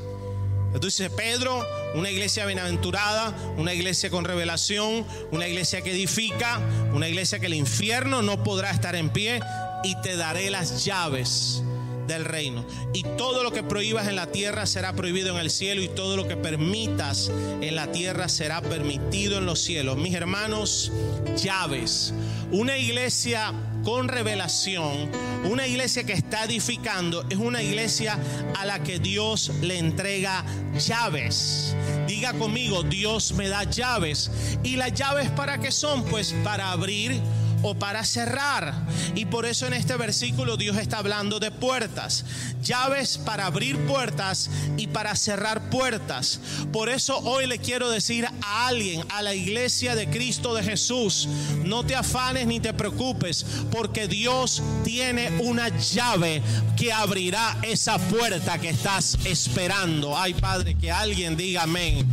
Entonces 0.73 1.09
Pedro, 1.09 1.65
una 1.95 2.11
iglesia 2.11 2.45
bienaventurada, 2.45 3.33
una 3.55 3.73
iglesia 3.73 4.09
con 4.09 4.25
revelación, 4.25 5.05
una 5.31 5.47
iglesia 5.47 5.81
que 5.81 5.91
edifica, 5.91 6.59
una 6.93 7.07
iglesia 7.07 7.39
que 7.39 7.45
el 7.45 7.53
infierno 7.53 8.21
no 8.21 8.43
podrá 8.43 8.71
estar 8.71 8.95
en 8.95 9.09
pie. 9.09 9.39
Y 9.85 9.95
te 10.01 10.17
daré 10.17 10.49
las 10.49 10.83
llaves 10.83 11.63
del 12.07 12.25
reino. 12.25 12.65
Y 12.93 13.03
todo 13.17 13.43
lo 13.43 13.51
que 13.51 13.63
prohíbas 13.63 14.07
en 14.07 14.15
la 14.15 14.27
tierra 14.27 14.65
será 14.65 14.93
prohibido 14.93 15.33
en 15.35 15.41
el 15.41 15.49
cielo 15.49 15.81
y 15.81 15.87
todo 15.87 16.17
lo 16.17 16.27
que 16.27 16.37
permitas 16.37 17.31
en 17.61 17.75
la 17.75 17.91
tierra 17.91 18.29
será 18.29 18.61
permitido 18.61 19.37
en 19.37 19.45
los 19.45 19.59
cielos. 19.61 19.97
Mis 19.97 20.13
hermanos, 20.13 20.91
llaves. 21.35 22.13
Una 22.51 22.77
iglesia 22.77 23.53
con 23.83 24.07
revelación, 24.07 25.11
una 25.43 25.67
iglesia 25.67 26.05
que 26.05 26.13
está 26.13 26.45
edificando, 26.45 27.23
es 27.29 27.37
una 27.37 27.61
iglesia 27.61 28.17
a 28.57 28.65
la 28.65 28.81
que 28.81 28.97
Dios 28.99 29.51
le 29.61 29.77
entrega 29.77 30.43
llaves. 30.73 31.75
Diga 32.07 32.33
conmigo, 32.33 32.83
Dios 32.83 33.33
me 33.33 33.47
da 33.47 33.63
llaves. 33.63 34.31
¿Y 34.63 34.75
las 34.75 34.93
llaves 34.93 35.29
para 35.31 35.59
qué 35.59 35.71
son? 35.71 36.03
Pues 36.05 36.33
para 36.43 36.71
abrir 36.71 37.21
o 37.61 37.75
para 37.75 38.03
cerrar. 38.03 38.73
Y 39.15 39.25
por 39.25 39.45
eso 39.45 39.67
en 39.67 39.73
este 39.73 39.95
versículo 39.97 40.57
Dios 40.57 40.77
está 40.77 40.99
hablando 40.99 41.39
de 41.39 41.51
puertas, 41.51 42.25
llaves 42.61 43.17
para 43.17 43.45
abrir 43.45 43.77
puertas 43.85 44.49
y 44.77 44.87
para 44.87 45.15
cerrar 45.15 45.69
puertas. 45.69 46.39
Por 46.71 46.89
eso 46.89 47.17
hoy 47.19 47.47
le 47.47 47.59
quiero 47.59 47.89
decir 47.89 48.25
a 48.25 48.67
alguien, 48.67 49.03
a 49.09 49.21
la 49.21 49.33
iglesia 49.33 49.95
de 49.95 50.09
Cristo 50.09 50.53
de 50.53 50.63
Jesús, 50.63 51.27
no 51.63 51.85
te 51.85 51.95
afanes 51.95 52.47
ni 52.47 52.59
te 52.59 52.73
preocupes, 52.73 53.45
porque 53.71 54.07
Dios 54.07 54.61
tiene 54.83 55.29
una 55.39 55.69
llave 55.69 56.41
que 56.75 56.91
abrirá 56.91 57.57
esa 57.61 57.97
puerta 57.97 58.57
que 58.59 58.69
estás 58.69 59.17
esperando. 59.25 60.17
Ay 60.17 60.33
Padre, 60.33 60.75
que 60.75 60.91
alguien 60.91 61.37
diga 61.37 61.63
amén. 61.63 62.05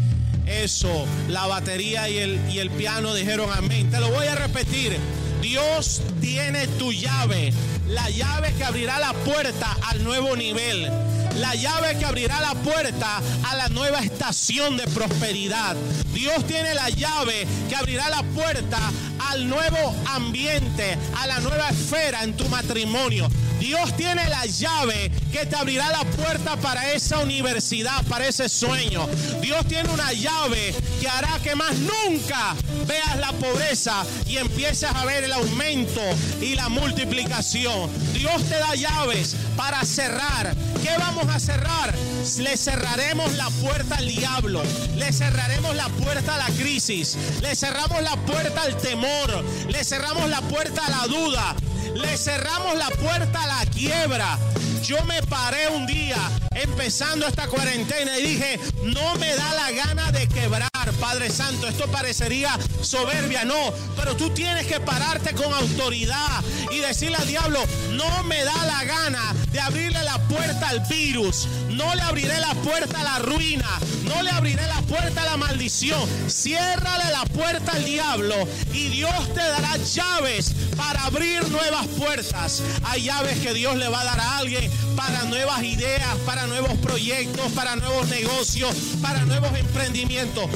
Eso, 0.46 1.06
la 1.28 1.46
batería 1.46 2.08
y 2.08 2.18
el, 2.18 2.40
y 2.50 2.58
el 2.58 2.70
piano 2.70 3.14
dijeron 3.14 3.50
amén. 3.52 3.90
Te 3.90 4.00
lo 4.00 4.10
voy 4.10 4.26
a 4.26 4.34
repetir. 4.34 4.98
Dios 5.52 6.00
tiene 6.22 6.66
tu 6.78 6.94
llave, 6.94 7.52
la 7.86 8.08
llave 8.08 8.54
que 8.54 8.64
abrirá 8.64 8.98
la 8.98 9.12
puerta 9.12 9.76
al 9.82 10.02
nuevo 10.02 10.34
nivel, 10.34 10.90
la 11.36 11.54
llave 11.54 11.98
que 11.98 12.06
abrirá 12.06 12.40
la 12.40 12.54
puerta 12.54 13.20
a 13.44 13.56
la 13.56 13.68
nueva 13.68 13.98
estación 13.98 14.78
de 14.78 14.84
prosperidad. 14.84 15.76
Dios 16.14 16.46
tiene 16.46 16.72
la 16.72 16.88
llave 16.88 17.46
que 17.68 17.76
abrirá 17.76 18.08
la 18.08 18.22
puerta 18.22 18.78
al 19.28 19.46
nuevo 19.46 19.94
ambiente, 20.06 20.96
a 21.18 21.26
la 21.26 21.38
nueva 21.40 21.68
esfera 21.68 22.24
en 22.24 22.34
tu 22.34 22.48
matrimonio. 22.48 23.28
Dios 23.62 23.96
tiene 23.96 24.28
la 24.28 24.44
llave 24.44 25.08
que 25.30 25.46
te 25.46 25.54
abrirá 25.54 25.88
la 25.92 26.04
puerta 26.04 26.56
para 26.56 26.90
esa 26.94 27.20
universidad, 27.20 28.04
para 28.06 28.26
ese 28.26 28.48
sueño. 28.48 29.06
Dios 29.40 29.64
tiene 29.68 29.88
una 29.90 30.12
llave 30.12 30.74
que 31.00 31.08
hará 31.08 31.38
que 31.40 31.54
más 31.54 31.72
nunca 31.78 32.56
veas 32.88 33.16
la 33.20 33.30
pobreza 33.34 34.04
y 34.26 34.38
empieces 34.38 34.90
a 34.90 35.04
ver 35.04 35.22
el 35.22 35.32
aumento 35.32 36.00
y 36.40 36.56
la 36.56 36.68
multiplicación. 36.70 37.88
Dios 38.12 38.42
te 38.48 38.58
da 38.58 38.74
llaves 38.74 39.36
para 39.56 39.84
cerrar. 39.84 40.56
¿Qué 40.82 40.90
vamos 40.98 41.28
a 41.32 41.38
cerrar? 41.38 41.94
Le 42.38 42.56
cerraremos 42.56 43.32
la 43.34 43.48
puerta 43.62 43.94
al 43.98 44.08
diablo. 44.08 44.64
Le 44.96 45.12
cerraremos 45.12 45.76
la 45.76 45.88
puerta 45.88 46.34
a 46.34 46.38
la 46.38 46.56
crisis. 46.56 47.16
Le 47.40 47.54
cerramos 47.54 48.02
la 48.02 48.16
puerta 48.16 48.62
al 48.62 48.76
temor. 48.78 49.44
Le 49.68 49.84
cerramos 49.84 50.28
la 50.28 50.40
puerta 50.42 50.84
a 50.84 50.90
la 50.90 51.06
duda. 51.06 51.54
Le 51.94 52.16
cerramos 52.16 52.76
la 52.76 52.88
puerta 52.90 53.42
a 53.42 53.46
la 53.46 53.70
quiebra. 53.70 54.38
Yo 54.82 55.02
me 55.04 55.22
paré 55.22 55.68
un 55.68 55.86
día 55.86 56.16
empezando 56.54 57.26
esta 57.26 57.46
cuarentena 57.46 58.18
y 58.18 58.22
dije, 58.22 58.60
no 58.84 59.14
me 59.16 59.34
da 59.34 59.54
la 59.54 59.70
gana 59.70 60.10
de 60.10 60.26
quebrar, 60.28 60.71
Padre 60.92 61.30
Santo. 61.30 61.68
Esto 61.68 61.86
parecería 61.88 62.58
soberbia, 62.80 63.44
no. 63.44 63.72
Pero 63.96 64.16
tú 64.16 64.30
tienes 64.30 64.66
que 64.66 64.80
pararte 64.80 65.34
con 65.34 65.52
autoridad 65.52 66.42
y 66.70 66.78
decirle 66.78 67.16
al 67.16 67.26
diablo, 67.26 67.60
no 67.90 68.22
me 68.24 68.42
da 68.42 68.64
la 68.66 68.84
gana 68.84 69.34
de 69.52 69.60
abrirle 69.60 70.02
la 70.02 70.18
puerta 70.28 70.68
al 70.68 70.80
virus. 70.80 71.46
No 71.68 71.94
le 71.94 72.02
abriré 72.02 72.38
la 72.40 72.54
puerta 72.54 73.00
a 73.00 73.04
la 73.04 73.18
ruina. 73.20 73.68
No 74.04 74.22
le 74.22 74.30
abriré 74.30 74.66
la 74.66 74.82
puerta 74.82 75.22
a 75.22 75.26
la 75.26 75.36
maldición. 75.36 76.08
Ciérrale 76.28 77.10
la 77.10 77.24
puerta 77.26 77.72
al 77.72 77.84
diablo 77.84 78.34
y 78.72 78.88
Dios 78.88 79.34
te 79.34 79.40
dará 79.40 79.76
llaves 79.76 80.52
para 80.76 81.04
abrir 81.04 81.48
nuevas 81.50 81.86
puertas. 81.98 82.62
Hay 82.84 83.04
llaves 83.04 83.38
que 83.38 83.54
Dios 83.54 83.76
le 83.76 83.88
va 83.88 84.00
a 84.00 84.04
dar 84.04 84.20
a 84.20 84.38
alguien 84.38 84.70
para 84.96 85.24
nuevas 85.24 85.62
ideas, 85.62 86.16
para 86.26 86.46
nuevos 86.46 86.72
proyectos, 86.78 87.50
para 87.52 87.76
nuevos 87.76 88.08
negocios, 88.08 88.74
para 89.00 89.24
nuevos 89.24 89.56
emprendimientos. 89.58 90.50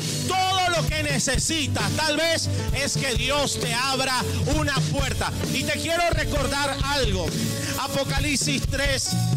Lo 0.77 0.87
que 0.87 1.03
necesitas 1.03 1.91
tal 1.93 2.19
vez 2.19 2.51
es 2.75 2.99
que 2.99 3.15
Dios 3.15 3.59
te 3.59 3.73
abra 3.73 4.23
una 4.57 4.75
puerta. 4.93 5.33
Y 5.55 5.65
te 5.65 5.73
quiero 5.81 6.03
recordar 6.11 6.77
algo. 6.85 7.27
Apocalipsis 7.81 8.63
3 8.71 9.36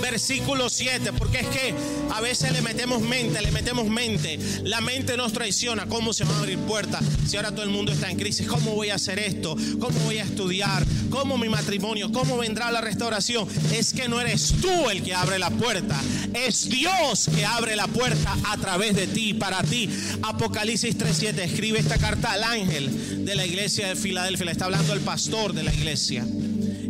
versículo 0.00 0.68
7, 0.68 1.12
porque 1.12 1.40
es 1.40 1.46
que 1.48 1.74
a 2.12 2.20
veces 2.20 2.52
le 2.52 2.62
metemos 2.62 3.02
mente, 3.02 3.40
le 3.40 3.50
metemos 3.50 3.86
mente. 3.86 4.38
La 4.64 4.80
mente 4.80 5.16
nos 5.16 5.32
traiciona. 5.32 5.86
¿Cómo 5.86 6.12
se 6.12 6.24
van 6.24 6.34
a 6.34 6.38
abrir 6.38 6.58
puertas 6.58 7.02
si 7.26 7.36
ahora 7.36 7.52
todo 7.52 7.62
el 7.62 7.70
mundo 7.70 7.92
está 7.92 8.10
en 8.10 8.18
crisis? 8.18 8.46
¿Cómo 8.46 8.74
voy 8.74 8.90
a 8.90 8.96
hacer 8.96 9.18
esto? 9.18 9.56
¿Cómo 9.78 9.98
voy 10.00 10.18
a 10.18 10.24
estudiar? 10.24 10.84
¿Cómo 11.10 11.38
mi 11.38 11.48
matrimonio? 11.48 12.12
¿Cómo 12.12 12.36
vendrá 12.38 12.70
la 12.70 12.80
restauración? 12.80 13.48
Es 13.72 13.92
que 13.92 14.08
no 14.08 14.20
eres 14.20 14.54
tú 14.60 14.90
el 14.90 15.02
que 15.02 15.14
abre 15.14 15.38
la 15.38 15.50
puerta, 15.50 16.00
es 16.34 16.68
Dios 16.68 17.28
que 17.34 17.44
abre 17.44 17.76
la 17.76 17.86
puerta 17.86 18.36
a 18.44 18.56
través 18.58 18.94
de 18.96 19.06
ti, 19.06 19.34
para 19.34 19.62
ti. 19.62 19.88
Apocalipsis 20.22 20.96
3:7 20.96 21.44
escribe 21.44 21.78
esta 21.78 21.98
carta 21.98 22.32
al 22.32 22.44
ángel 22.44 23.24
de 23.24 23.34
la 23.34 23.46
iglesia 23.46 23.88
de 23.88 23.96
Filadelfia, 23.96 24.46
le 24.46 24.52
está 24.52 24.66
hablando 24.66 24.92
el 24.92 25.00
pastor 25.00 25.52
de 25.52 25.62
la 25.62 25.72
iglesia. 25.72 26.26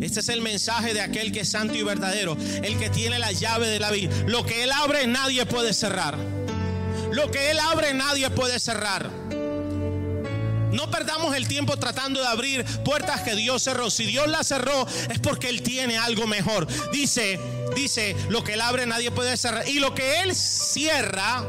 Este 0.01 0.21
es 0.21 0.29
el 0.29 0.41
mensaje 0.41 0.95
de 0.95 1.01
aquel 1.01 1.33
que 1.33 1.41
es 1.41 1.49
santo 1.49 1.75
y 1.75 1.83
verdadero, 1.83 2.37
el 2.63 2.79
que 2.79 2.91
tiene 2.91 3.19
la 3.19 3.33
llave 3.33 3.69
de 3.69 3.81
la 3.81 3.91
vida. 3.91 4.15
Lo 4.27 4.45
que 4.45 4.63
Él 4.65 4.71
abre 4.73 5.07
nadie 5.07 5.45
puede 5.47 5.73
cerrar. 5.73 6.17
Lo 7.13 7.31
que 7.31 7.51
Él 7.51 7.59
abre 7.59 7.95
nadie 7.95 8.31
puede 8.31 8.59
cerrar. 8.61 9.11
No 10.73 10.91
perdamos 10.91 11.35
el 11.35 11.49
tiempo 11.49 11.77
tratando 11.77 12.21
de 12.21 12.27
abrir 12.27 12.65
puertas 12.85 13.23
que 13.23 13.35
Dios 13.35 13.63
cerró. 13.63 13.91
Si 13.91 14.05
Dios 14.05 14.29
las 14.29 14.47
cerró 14.47 14.87
es 15.11 15.19
porque 15.19 15.49
Él 15.49 15.63
tiene 15.63 15.97
algo 15.99 16.27
mejor. 16.27 16.67
Dice, 16.93 17.41
dice, 17.75 18.15
lo 18.29 18.45
que 18.45 18.55
Él 18.55 18.61
abre 18.61 18.87
nadie 18.87 19.11
puede 19.11 19.37
cerrar. 19.37 19.67
Y 19.69 19.81
lo 19.81 19.95
que 19.95 20.21
Él 20.21 20.35
cierra, 20.35 21.45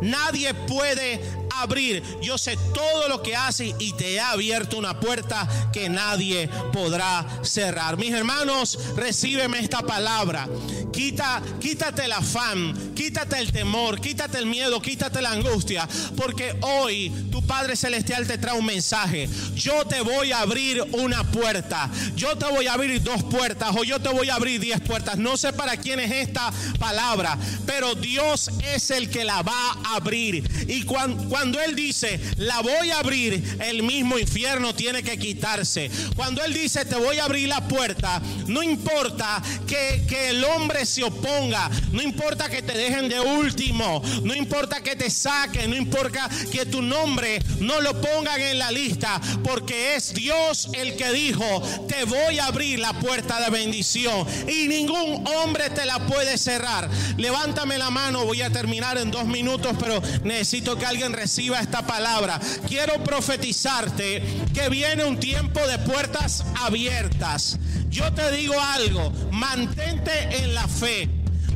nadie 0.00 0.54
puede 0.54 1.20
abrir. 1.60 2.02
Yo 2.22 2.38
sé 2.38 2.56
todo 2.74 3.08
lo 3.08 3.22
que 3.22 3.36
haces 3.36 3.74
y 3.78 3.92
te 3.92 4.14
he 4.14 4.20
abierto 4.20 4.78
una 4.78 4.98
puerta 4.98 5.48
que 5.72 5.88
nadie 5.88 6.48
podrá 6.72 7.26
cerrar. 7.42 7.96
Mis 7.96 8.12
hermanos, 8.12 8.78
recíbeme 8.96 9.58
esta 9.58 9.82
palabra. 9.82 10.48
Quita, 10.92 11.42
quítate 11.60 12.04
el 12.04 12.12
afán, 12.12 12.92
quítate 12.94 13.38
el 13.38 13.50
temor, 13.50 14.00
quítate 14.00 14.38
el 14.38 14.46
miedo, 14.46 14.80
quítate 14.80 15.22
la 15.22 15.32
angustia, 15.32 15.88
porque 16.16 16.54
hoy 16.60 17.10
tu 17.30 17.42
Padre 17.46 17.76
Celestial 17.76 18.26
te 18.26 18.38
trae 18.38 18.58
un 18.58 18.66
mensaje. 18.66 19.28
Yo 19.54 19.84
te 19.86 20.00
voy 20.00 20.32
a 20.32 20.40
abrir 20.40 20.82
una 20.92 21.24
puerta. 21.24 21.90
Yo 22.14 22.36
te 22.36 22.46
voy 22.46 22.66
a 22.66 22.74
abrir 22.74 23.02
dos 23.02 23.22
puertas 23.24 23.74
o 23.76 23.84
yo 23.84 24.00
te 24.00 24.08
voy 24.10 24.28
a 24.28 24.34
abrir 24.34 24.60
diez 24.60 24.80
puertas. 24.80 25.16
No 25.18 25.36
sé 25.36 25.52
para 25.52 25.76
quién 25.76 26.00
es 26.00 26.10
esta 26.12 26.52
palabra, 26.78 27.38
pero 27.66 27.94
Dios 27.94 28.50
es 28.74 28.90
el 28.90 29.10
que 29.10 29.24
la 29.24 29.42
va 29.42 29.78
a 29.84 29.96
abrir. 29.96 30.48
Y 30.68 30.82
cuando, 30.84 31.28
cuando 31.28 31.41
Él 31.42 31.74
dice, 31.74 32.20
la 32.36 32.60
voy 32.60 32.90
a 32.90 32.98
abrir, 32.98 33.42
el 33.60 33.82
mismo 33.82 34.18
infierno 34.18 34.74
tiene 34.74 35.02
que 35.02 35.18
quitarse. 35.18 35.90
Cuando 36.14 36.42
Él 36.44 36.52
dice, 36.52 36.84
te 36.84 36.94
voy 36.94 37.18
a 37.18 37.24
abrir 37.24 37.48
la 37.48 37.66
puerta, 37.66 38.22
no 38.46 38.62
importa 38.62 39.42
que, 39.66 40.04
que 40.08 40.30
el 40.30 40.44
hombre 40.44 40.86
se 40.86 41.02
oponga, 41.02 41.68
no 41.90 42.00
importa 42.02 42.48
que 42.48 42.62
te 42.62 42.76
dejen 42.76 43.08
de 43.08 43.20
último, 43.20 44.02
no 44.22 44.34
importa 44.34 44.82
que 44.82 44.94
te 44.94 45.10
saquen, 45.10 45.70
no 45.70 45.76
importa 45.76 46.28
que 46.50 46.66
tu 46.66 46.80
nombre 46.80 47.40
no 47.58 47.80
lo 47.80 48.00
pongan 48.00 48.40
en 48.40 48.58
la 48.58 48.70
lista, 48.70 49.20
porque 49.42 49.96
es 49.96 50.14
Dios 50.14 50.68
el 50.74 50.96
que 50.96 51.12
dijo, 51.12 51.62
te 51.88 52.04
voy 52.04 52.38
a 52.38 52.46
abrir 52.46 52.78
la 52.78 52.92
puerta 52.94 53.40
de 53.40 53.50
bendición 53.50 54.26
y 54.48 54.68
ningún 54.68 55.26
hombre 55.26 55.70
te 55.70 55.84
la 55.84 56.06
puede 56.06 56.38
cerrar. 56.38 56.88
Levántame 57.16 57.78
la 57.78 57.90
mano, 57.90 58.24
voy 58.24 58.42
a 58.42 58.50
terminar 58.50 58.98
en 58.98 59.10
dos 59.10 59.26
minutos, 59.26 59.76
pero 59.78 60.00
necesito 60.24 60.76
que 60.76 60.86
alguien 60.86 61.12
reciba 61.12 61.31
esta 61.38 61.86
palabra. 61.86 62.38
Quiero 62.68 63.02
profetizarte 63.02 64.22
que 64.52 64.68
viene 64.68 65.04
un 65.04 65.18
tiempo 65.18 65.60
de 65.66 65.78
puertas 65.78 66.44
abiertas. 66.60 67.58
Yo 67.88 68.12
te 68.12 68.30
digo 68.32 68.54
algo, 68.60 69.12
mantente 69.30 70.12
en 70.42 70.54
la 70.54 70.68
fe. 70.68 71.08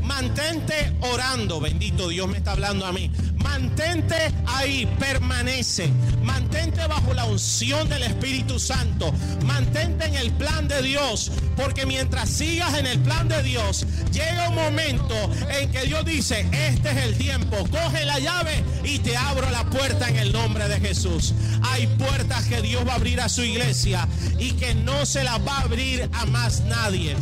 Mantente 0.03 0.97
orando, 1.01 1.61
bendito 1.61 2.09
Dios 2.09 2.29
me 2.29 2.39
está 2.39 2.53
hablando 2.53 2.87
a 2.87 2.93
mí. 2.93 3.11
Mantente 3.47 4.17
ahí, 4.47 4.87
permanece. 4.99 5.89
Mantente 6.23 6.85
bajo 6.89 7.15
la 7.15 7.25
unción 7.27 7.89
del 7.89 8.03
Espíritu 8.03 8.59
Santo. 8.59 9.13
Mantente 9.45 10.07
en 10.07 10.17
el 10.17 10.33
plan 10.33 10.67
de 10.67 10.83
Dios. 10.83 11.31
Porque 11.57 11.87
mientras 11.87 12.29
sigas 12.29 12.77
en 12.77 12.87
el 12.87 12.99
plan 12.99 13.29
de 13.29 13.43
Dios, 13.45 13.87
llega 14.13 14.49
un 14.49 14.57
momento 14.57 15.15
en 15.49 15.71
que 15.71 15.83
Dios 15.83 16.05
dice, 16.05 16.41
este 16.53 16.91
es 16.91 16.97
el 16.97 17.17
tiempo. 17.17 17.57
Coge 17.71 18.05
la 18.05 18.19
llave 18.19 18.65
y 18.83 18.99
te 18.99 19.17
abro 19.17 19.49
la 19.51 19.65
puerta 19.71 20.09
en 20.09 20.17
el 20.17 20.33
nombre 20.33 20.69
de 20.69 20.81
Jesús. 20.81 21.33
Hay 21.63 21.87
puertas 21.87 22.45
que 22.47 22.61
Dios 22.63 22.87
va 22.87 22.93
a 22.93 22.97
abrir 22.97 23.21
a 23.21 23.29
su 23.29 23.43
iglesia 23.43 24.09
y 24.39 24.53
que 24.53 24.75
no 24.75 25.07
se 25.07 25.23
las 25.23 25.39
va 25.47 25.59
a 25.59 25.63
abrir 25.63 26.11
a 26.13 26.27
más 26.27 26.63
nadie. 26.63 27.17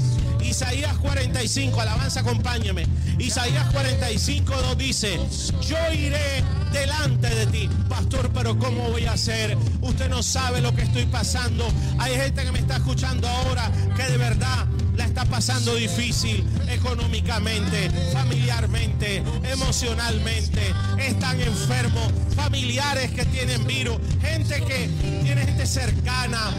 Isaías 0.44 0.96
45, 0.98 1.80
alabanza, 1.80 2.20
acompáñeme. 2.20 2.86
Isaías 3.18 3.66
45 3.72 4.54
nos 4.62 4.78
dice, 4.78 5.18
yo 5.66 5.76
iré 5.92 6.44
delante 6.72 7.34
de 7.34 7.46
ti. 7.46 7.68
Pastor, 7.88 8.30
pero 8.32 8.58
¿cómo 8.58 8.90
voy 8.90 9.06
a 9.06 9.12
hacer? 9.12 9.56
Usted 9.80 10.08
no 10.08 10.22
sabe 10.22 10.60
lo 10.60 10.74
que 10.74 10.82
estoy 10.82 11.06
pasando. 11.06 11.66
Hay 11.98 12.14
gente 12.14 12.44
que 12.44 12.52
me 12.52 12.58
está 12.58 12.76
escuchando 12.76 13.26
ahora 13.26 13.70
que 13.96 14.02
de 14.04 14.18
verdad 14.18 14.66
la 14.96 15.06
está 15.06 15.24
pasando 15.24 15.74
difícil 15.74 16.44
económicamente, 16.68 17.90
familiarmente, 18.12 19.22
emocionalmente. 19.50 20.74
Están 20.98 21.40
enfermos, 21.40 22.12
familiares 22.36 23.10
que 23.12 23.24
tienen 23.26 23.66
virus, 23.66 23.98
gente 24.20 24.62
que 24.62 24.88
tiene 25.22 25.46
gente 25.46 25.66
cercana 25.66 26.52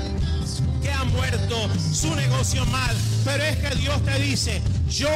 que 0.86 0.92
ha 0.92 1.04
muerto, 1.06 1.68
su 1.92 2.16
negocio 2.16 2.64
mal. 2.68 2.96
Pero 3.24 3.44
es 3.44 3.58
que 3.58 3.76
Dios 3.76 4.04
te 4.06 4.20
dice, 4.20 4.62
yo 4.88 5.10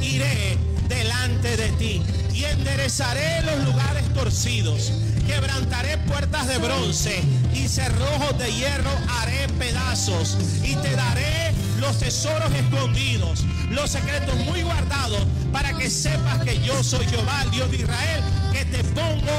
iré 0.00 0.56
delante 0.88 1.56
de 1.56 1.68
ti 1.72 2.02
y 2.32 2.44
enderezaré 2.44 3.42
los 3.42 3.64
lugares 3.64 4.04
torcidos. 4.14 4.92
Quebrantaré 5.26 5.98
puertas 5.98 6.46
de 6.46 6.58
bronce 6.58 7.20
y 7.52 7.66
cerrojos 7.66 8.38
de 8.38 8.52
hierro 8.52 8.90
haré 9.18 9.48
pedazos 9.58 10.38
y 10.62 10.76
te 10.76 10.94
daré 10.94 11.52
los 11.80 11.98
tesoros 11.98 12.52
escondidos, 12.54 13.44
los 13.70 13.90
secretos 13.90 14.36
muy 14.36 14.62
guardados, 14.62 15.20
para 15.52 15.76
que 15.76 15.90
sepas 15.90 16.44
que 16.44 16.60
yo 16.62 16.82
soy 16.84 17.06
Jehová, 17.06 17.42
el 17.42 17.50
Dios 17.50 17.70
de 17.72 17.76
Israel, 17.78 18.22
que 18.52 18.64
te 18.66 18.84
pongo 18.84 19.36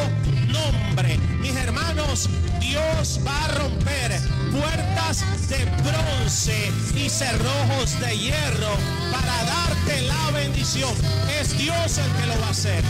nombre. 0.52 1.18
Mis 1.39 1.56
hermanos, 1.56 2.30
Dios 2.60 3.20
va 3.26 3.46
a 3.46 3.48
romper 3.48 4.38
puertas 4.51 5.23
de 5.47 5.65
bronce 5.83 6.71
y 6.95 7.09
cerrojos 7.09 7.99
de 7.99 8.17
hierro 8.17 8.75
para 9.12 9.43
darte 9.43 10.01
la 10.01 10.31
bendición. 10.31 10.93
Es 11.39 11.57
Dios 11.57 11.97
el 11.97 12.12
que 12.19 12.27
lo 12.27 12.39
va 12.41 12.47
a 12.47 12.51
hacer. 12.51 12.83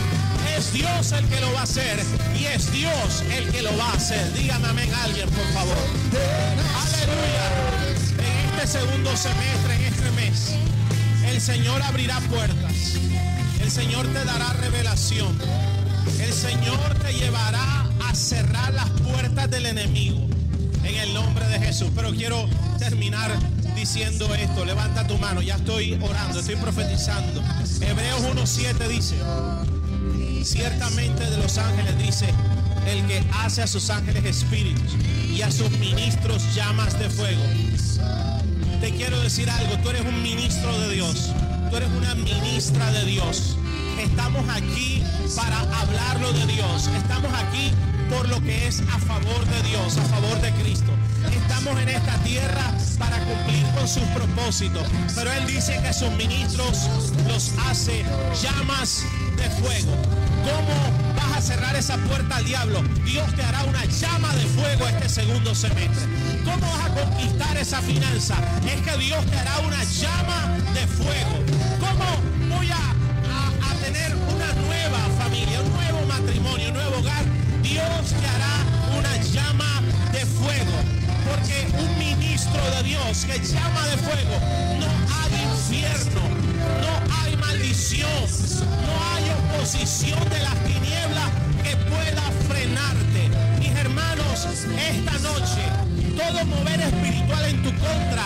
Es 0.56 0.72
Dios 0.72 1.12
el 1.12 1.26
que 1.26 1.40
lo 1.40 1.52
va 1.52 1.60
a 1.60 1.62
hacer 1.64 2.00
y 2.38 2.44
es 2.46 2.70
Dios 2.72 3.22
el 3.32 3.50
que 3.50 3.62
lo 3.62 3.76
va 3.76 3.90
a 3.90 3.92
hacer. 3.94 4.32
Dígame 4.34 4.68
amén 4.68 4.90
alguien, 5.04 5.28
por 5.30 5.46
favor. 5.52 5.76
Aleluya. 6.82 7.46
En 8.18 8.60
este 8.60 8.78
segundo 8.78 9.16
semestre, 9.16 9.74
en 9.74 9.82
este 9.82 10.10
mes, 10.12 10.54
el 11.26 11.40
Señor 11.40 11.82
abrirá 11.82 12.20
puertas. 12.20 12.96
El 13.60 13.70
Señor 13.70 14.06
te 14.08 14.24
dará 14.24 14.52
revelación. 14.54 15.38
El 16.20 16.32
Señor 16.32 16.94
te 17.02 17.12
llevará 17.12 17.86
a 18.08 18.14
cerrar 18.14 18.72
las 18.74 18.90
puertas 18.90 19.50
del 19.50 19.66
enemigo 19.66 20.30
en 20.84 20.94
el 20.96 21.14
nombre 21.14 21.46
de 21.48 21.58
Jesús. 21.58 21.90
Pero 21.94 22.10
quiero 22.12 22.48
terminar 22.78 23.30
diciendo 23.74 24.34
esto. 24.34 24.64
Levanta 24.64 25.06
tu 25.06 25.18
mano. 25.18 25.42
Ya 25.42 25.56
estoy 25.56 25.98
orando, 26.02 26.40
estoy 26.40 26.56
profetizando. 26.56 27.42
Hebreos 27.80 28.22
1.7 28.22 28.88
dice, 28.88 29.16
ciertamente 30.44 31.30
de 31.30 31.36
los 31.38 31.58
ángeles 31.58 31.98
dice, 31.98 32.26
el 32.86 33.06
que 33.06 33.22
hace 33.34 33.62
a 33.62 33.66
sus 33.66 33.90
ángeles 33.90 34.24
espíritus 34.24 34.96
y 35.34 35.42
a 35.42 35.50
sus 35.50 35.70
ministros 35.72 36.54
llamas 36.54 36.98
de 36.98 37.08
fuego. 37.10 37.42
Te 38.80 38.90
quiero 38.92 39.20
decir 39.20 39.50
algo, 39.50 39.76
tú 39.82 39.90
eres 39.90 40.02
un 40.02 40.22
ministro 40.22 40.78
de 40.80 40.94
Dios, 40.94 41.30
tú 41.70 41.76
eres 41.76 41.88
una 41.90 42.14
ministra 42.14 42.90
de 42.92 43.04
Dios. 43.04 43.56
Estamos 43.98 44.48
aquí 44.48 45.02
para 45.36 45.60
hablarlo 45.60 46.32
de 46.32 46.46
Dios. 46.46 46.88
Estamos 46.96 47.30
aquí 47.34 47.72
por 48.10 48.28
lo 48.28 48.40
que 48.42 48.66
es 48.66 48.80
a 48.80 48.98
favor 48.98 49.44
de 49.46 49.62
Dios, 49.68 49.96
a 49.96 50.02
favor 50.02 50.40
de 50.40 50.50
Cristo. 50.62 50.90
Estamos 51.30 51.80
en 51.80 51.88
esta 51.90 52.14
tierra 52.18 52.72
para 52.98 53.18
cumplir 53.20 53.64
con 53.74 53.86
sus 53.88 54.02
propósitos. 54.14 54.86
Pero 55.14 55.32
Él 55.32 55.46
dice 55.46 55.78
que 55.82 55.92
sus 55.92 56.10
ministros 56.12 56.88
los 57.28 57.52
hace 57.68 58.04
llamas 58.42 59.04
de 59.36 59.48
fuego. 59.50 59.92
¿Cómo 60.42 61.16
vas 61.16 61.38
a 61.38 61.40
cerrar 61.42 61.76
esa 61.76 61.96
puerta 61.98 62.36
al 62.36 62.44
diablo? 62.44 62.82
Dios 63.04 63.32
te 63.34 63.42
hará 63.42 63.64
una 63.64 63.84
llama 63.84 64.34
de 64.34 64.44
fuego 64.46 64.86
este 64.88 65.08
segundo 65.08 65.54
semestre. 65.54 66.06
¿Cómo 66.44 66.66
vas 66.72 66.86
a 66.90 66.94
conquistar 66.94 67.56
esa 67.56 67.80
finanza? 67.82 68.36
Es 68.66 68.80
que 68.82 68.96
Dios 68.98 69.24
te 69.26 69.38
hará 69.38 69.58
una 69.60 69.82
llama 69.84 70.56
de 70.74 70.86
fuego. 70.86 71.44
¿Cómo 71.78 72.56
voy 72.56 72.70
a, 72.70 72.76
a- 72.76 73.74
tener 73.80 74.14
una 74.14 74.52
nueva 74.66 74.98
familia, 75.18 75.60
un 75.62 75.72
nuevo 75.72 76.06
matrimonio? 76.06 76.39
Dios 77.80 78.12
te 78.20 78.26
hará 78.28 78.56
una 78.98 79.16
llama 79.22 79.82
de 80.12 80.26
fuego. 80.26 80.76
Porque 81.28 81.66
un 81.78 81.98
ministro 81.98 82.60
de 82.76 82.82
Dios 82.82 83.24
que 83.24 83.38
llama 83.38 83.86
de 83.88 83.96
fuego, 83.98 84.36
no 84.80 84.88
hay 85.16 85.32
infierno, 85.52 86.22
no 86.84 87.14
hay 87.22 87.36
maldición, 87.36 88.26
no 88.86 88.94
hay 89.12 89.24
oposición 89.40 90.20
de 90.28 90.40
las 90.40 90.56
tinieblas 90.64 91.30
que 91.62 91.76
pueda 91.76 92.22
frenarte. 92.48 93.30
Mis 93.58 93.70
hermanos, 93.78 94.46
esta 94.46 95.18
noche 95.18 95.62
todo 96.16 96.44
mover 96.44 96.80
espiritual 96.80 97.44
en 97.46 97.62
tu 97.62 97.70
contra 97.78 98.24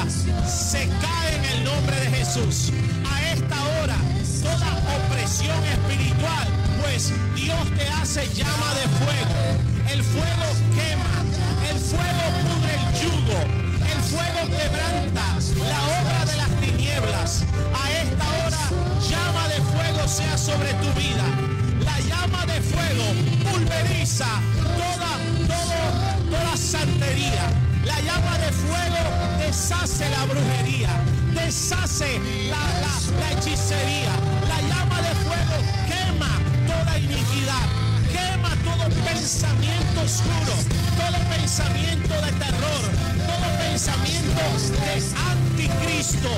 se 0.49 0.89
cae 1.01 1.37
en 1.37 1.45
el 1.45 1.65
nombre 1.65 2.01
de 2.01 2.11
Jesús. 2.11 2.73
A 3.09 3.23
esta 3.33 3.57
hora, 3.63 3.97
toda 4.43 4.69
opresión 4.97 5.63
espiritual, 5.65 6.49
Dios 6.95 7.59
te 7.77 7.89
hace 7.89 8.25
llama 8.35 8.73
de 8.75 8.87
fuego. 9.03 9.91
El 9.91 10.01
fuego 10.05 10.47
quema, 10.77 11.25
el 11.69 11.77
fuego 11.81 12.25
pudre 12.47 12.75
el 12.75 13.03
yugo, 13.03 13.41
el 13.83 14.01
fuego 14.01 14.47
quebranta 14.47 15.27
la 15.59 15.83
obra 15.99 16.25
de 16.25 16.37
las 16.37 16.49
tinieblas. 16.61 17.43
A 17.75 17.91
esta 17.91 18.25
hora, 18.47 19.01
llama 19.11 19.49
de 19.49 19.61
fuego 19.73 20.07
sea 20.09 20.39
sobre 20.39 20.73
tu 20.75 20.93
vida. 20.93 21.25
La 21.85 21.99
llama 21.99 22.47
de 22.47 22.61
fuego 22.61 23.05
pulveriza 23.51 24.29
toda, 24.77 25.19
todo, 25.49 26.31
toda 26.31 26.57
santería. 26.57 27.51
La 27.85 28.01
llama 28.03 28.39
de 28.39 28.53
fuego 28.53 29.45
deshace 29.45 30.09
la 30.11 30.25
brujería, 30.27 30.91
deshace 31.35 32.21
la, 32.49 32.57
la- 32.57 33.19
la 33.21 33.33
hechicería. 33.33 34.13
Quema 37.45 38.57
todo 38.65 38.89
pensamiento 39.05 40.01
oscuro, 40.01 40.55
todo 40.97 41.19
pensamiento 41.29 42.15
de 42.15 42.33
terror, 42.41 42.83
todo 43.29 43.47
pensamiento 43.61 44.41
de 44.81 44.95
anticristo, 45.29 46.31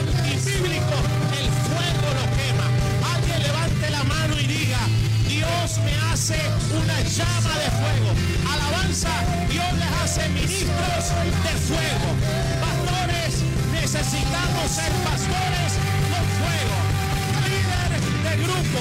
antibíblico, 0.00 0.96
el 1.36 1.48
fuego 1.66 2.08
lo 2.16 2.24
quema. 2.36 2.66
Alguien 3.14 3.42
levante 3.42 3.90
la 3.90 4.04
mano 4.04 4.40
y 4.40 4.46
diga, 4.46 4.80
Dios 5.28 5.78
me 5.84 5.92
hace 6.08 6.40
una 6.72 7.00
llama 7.02 7.52
de 7.60 7.70
fuego. 7.76 8.10
Alabanza, 8.50 9.12
Dios 9.50 9.72
les 9.76 9.92
hace 10.02 10.28
ministros 10.30 11.04
de 11.44 11.52
fuego. 11.68 12.08
Pastores, 12.64 13.44
necesitamos 13.72 14.70
ser 14.72 14.92
pastores 15.04 15.70
con 16.08 16.24
fuego. 16.40 16.76
Líder 17.44 17.92
de 18.24 18.42
grupo, 18.42 18.80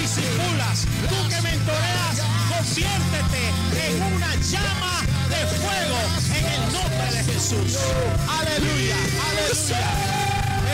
disimulas, 0.00 0.86
tú 1.08 1.16
que 1.28 1.40
mentoreas, 1.42 2.16
conviértete 2.48 3.42
en 3.86 4.02
una 4.14 4.34
llama 4.36 5.02
de 5.28 5.40
fuego 5.58 5.98
en 6.36 6.44
el 6.46 6.72
nombre 6.72 7.06
de 7.16 7.32
Jesús. 7.32 7.78
Aleluya, 8.28 8.96
aleluya. 9.30 10.18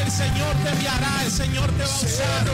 El 0.05 0.11
Señor 0.11 0.55
te 0.63 0.69
enviará, 0.71 1.23
el 1.25 1.31
Señor 1.31 1.71
te 1.73 1.85
va 1.85 1.95
a 1.95 1.97
usar, 1.97 2.47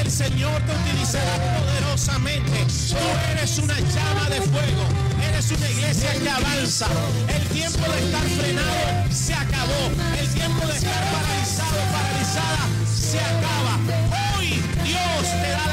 el 0.00 0.10
Señor 0.10 0.60
te 0.62 0.72
utilizará 0.72 1.36
poderosamente. 1.58 2.66
Tú 2.88 2.96
eres 3.30 3.58
una 3.58 3.78
llama 3.78 4.28
de 4.30 4.40
fuego, 4.42 4.84
eres 5.22 5.50
una 5.52 5.70
iglesia 5.70 6.12
que 6.14 6.30
avanza. 6.30 6.86
El 7.28 7.46
tiempo 7.48 7.92
de 7.92 7.98
estar 8.04 8.26
frenado 8.38 9.12
se 9.12 9.34
acabó, 9.34 9.82
el 10.18 10.28
tiempo 10.28 10.66
de 10.66 10.76
estar 10.76 11.04
paralizado, 11.12 11.78
paralizada, 11.92 12.66
se 12.86 13.20
acaba. 13.20 13.57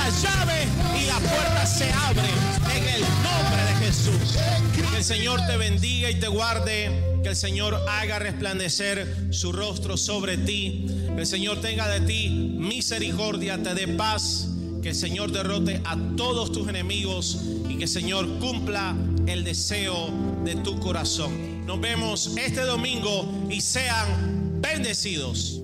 La 0.05 0.11
llave 0.11 0.67
y 1.01 1.05
la 1.07 1.17
puerta 1.17 1.65
se 1.65 1.91
abre 1.91 2.29
en 2.75 2.87
el 2.87 3.01
nombre 3.01 3.63
de 3.65 3.85
Jesús. 3.85 4.37
Que 4.75 4.97
el 4.97 5.03
Señor 5.03 5.39
te 5.47 5.57
bendiga 5.57 6.11
y 6.11 6.19
te 6.19 6.27
guarde. 6.27 7.19
Que 7.23 7.29
el 7.29 7.35
Señor 7.35 7.73
haga 7.89 8.19
resplandecer 8.19 9.29
su 9.31 9.51
rostro 9.51 9.97
sobre 9.97 10.37
ti. 10.37 10.85
Que 11.15 11.21
el 11.21 11.25
Señor 11.25 11.59
tenga 11.59 11.87
de 11.87 12.01
ti 12.01 12.29
misericordia, 12.29 13.61
te 13.63 13.73
dé 13.73 13.87
paz. 13.87 14.49
Que 14.83 14.89
el 14.89 14.95
Señor 14.95 15.31
derrote 15.31 15.81
a 15.85 15.97
todos 16.15 16.51
tus 16.51 16.67
enemigos 16.67 17.39
y 17.67 17.77
que 17.77 17.85
el 17.85 17.89
Señor 17.89 18.27
cumpla 18.39 18.95
el 19.25 19.43
deseo 19.43 20.11
de 20.43 20.55
tu 20.57 20.79
corazón. 20.79 21.65
Nos 21.65 21.81
vemos 21.81 22.31
este 22.37 22.61
domingo 22.61 23.47
y 23.49 23.59
sean 23.59 24.61
bendecidos. 24.61 25.61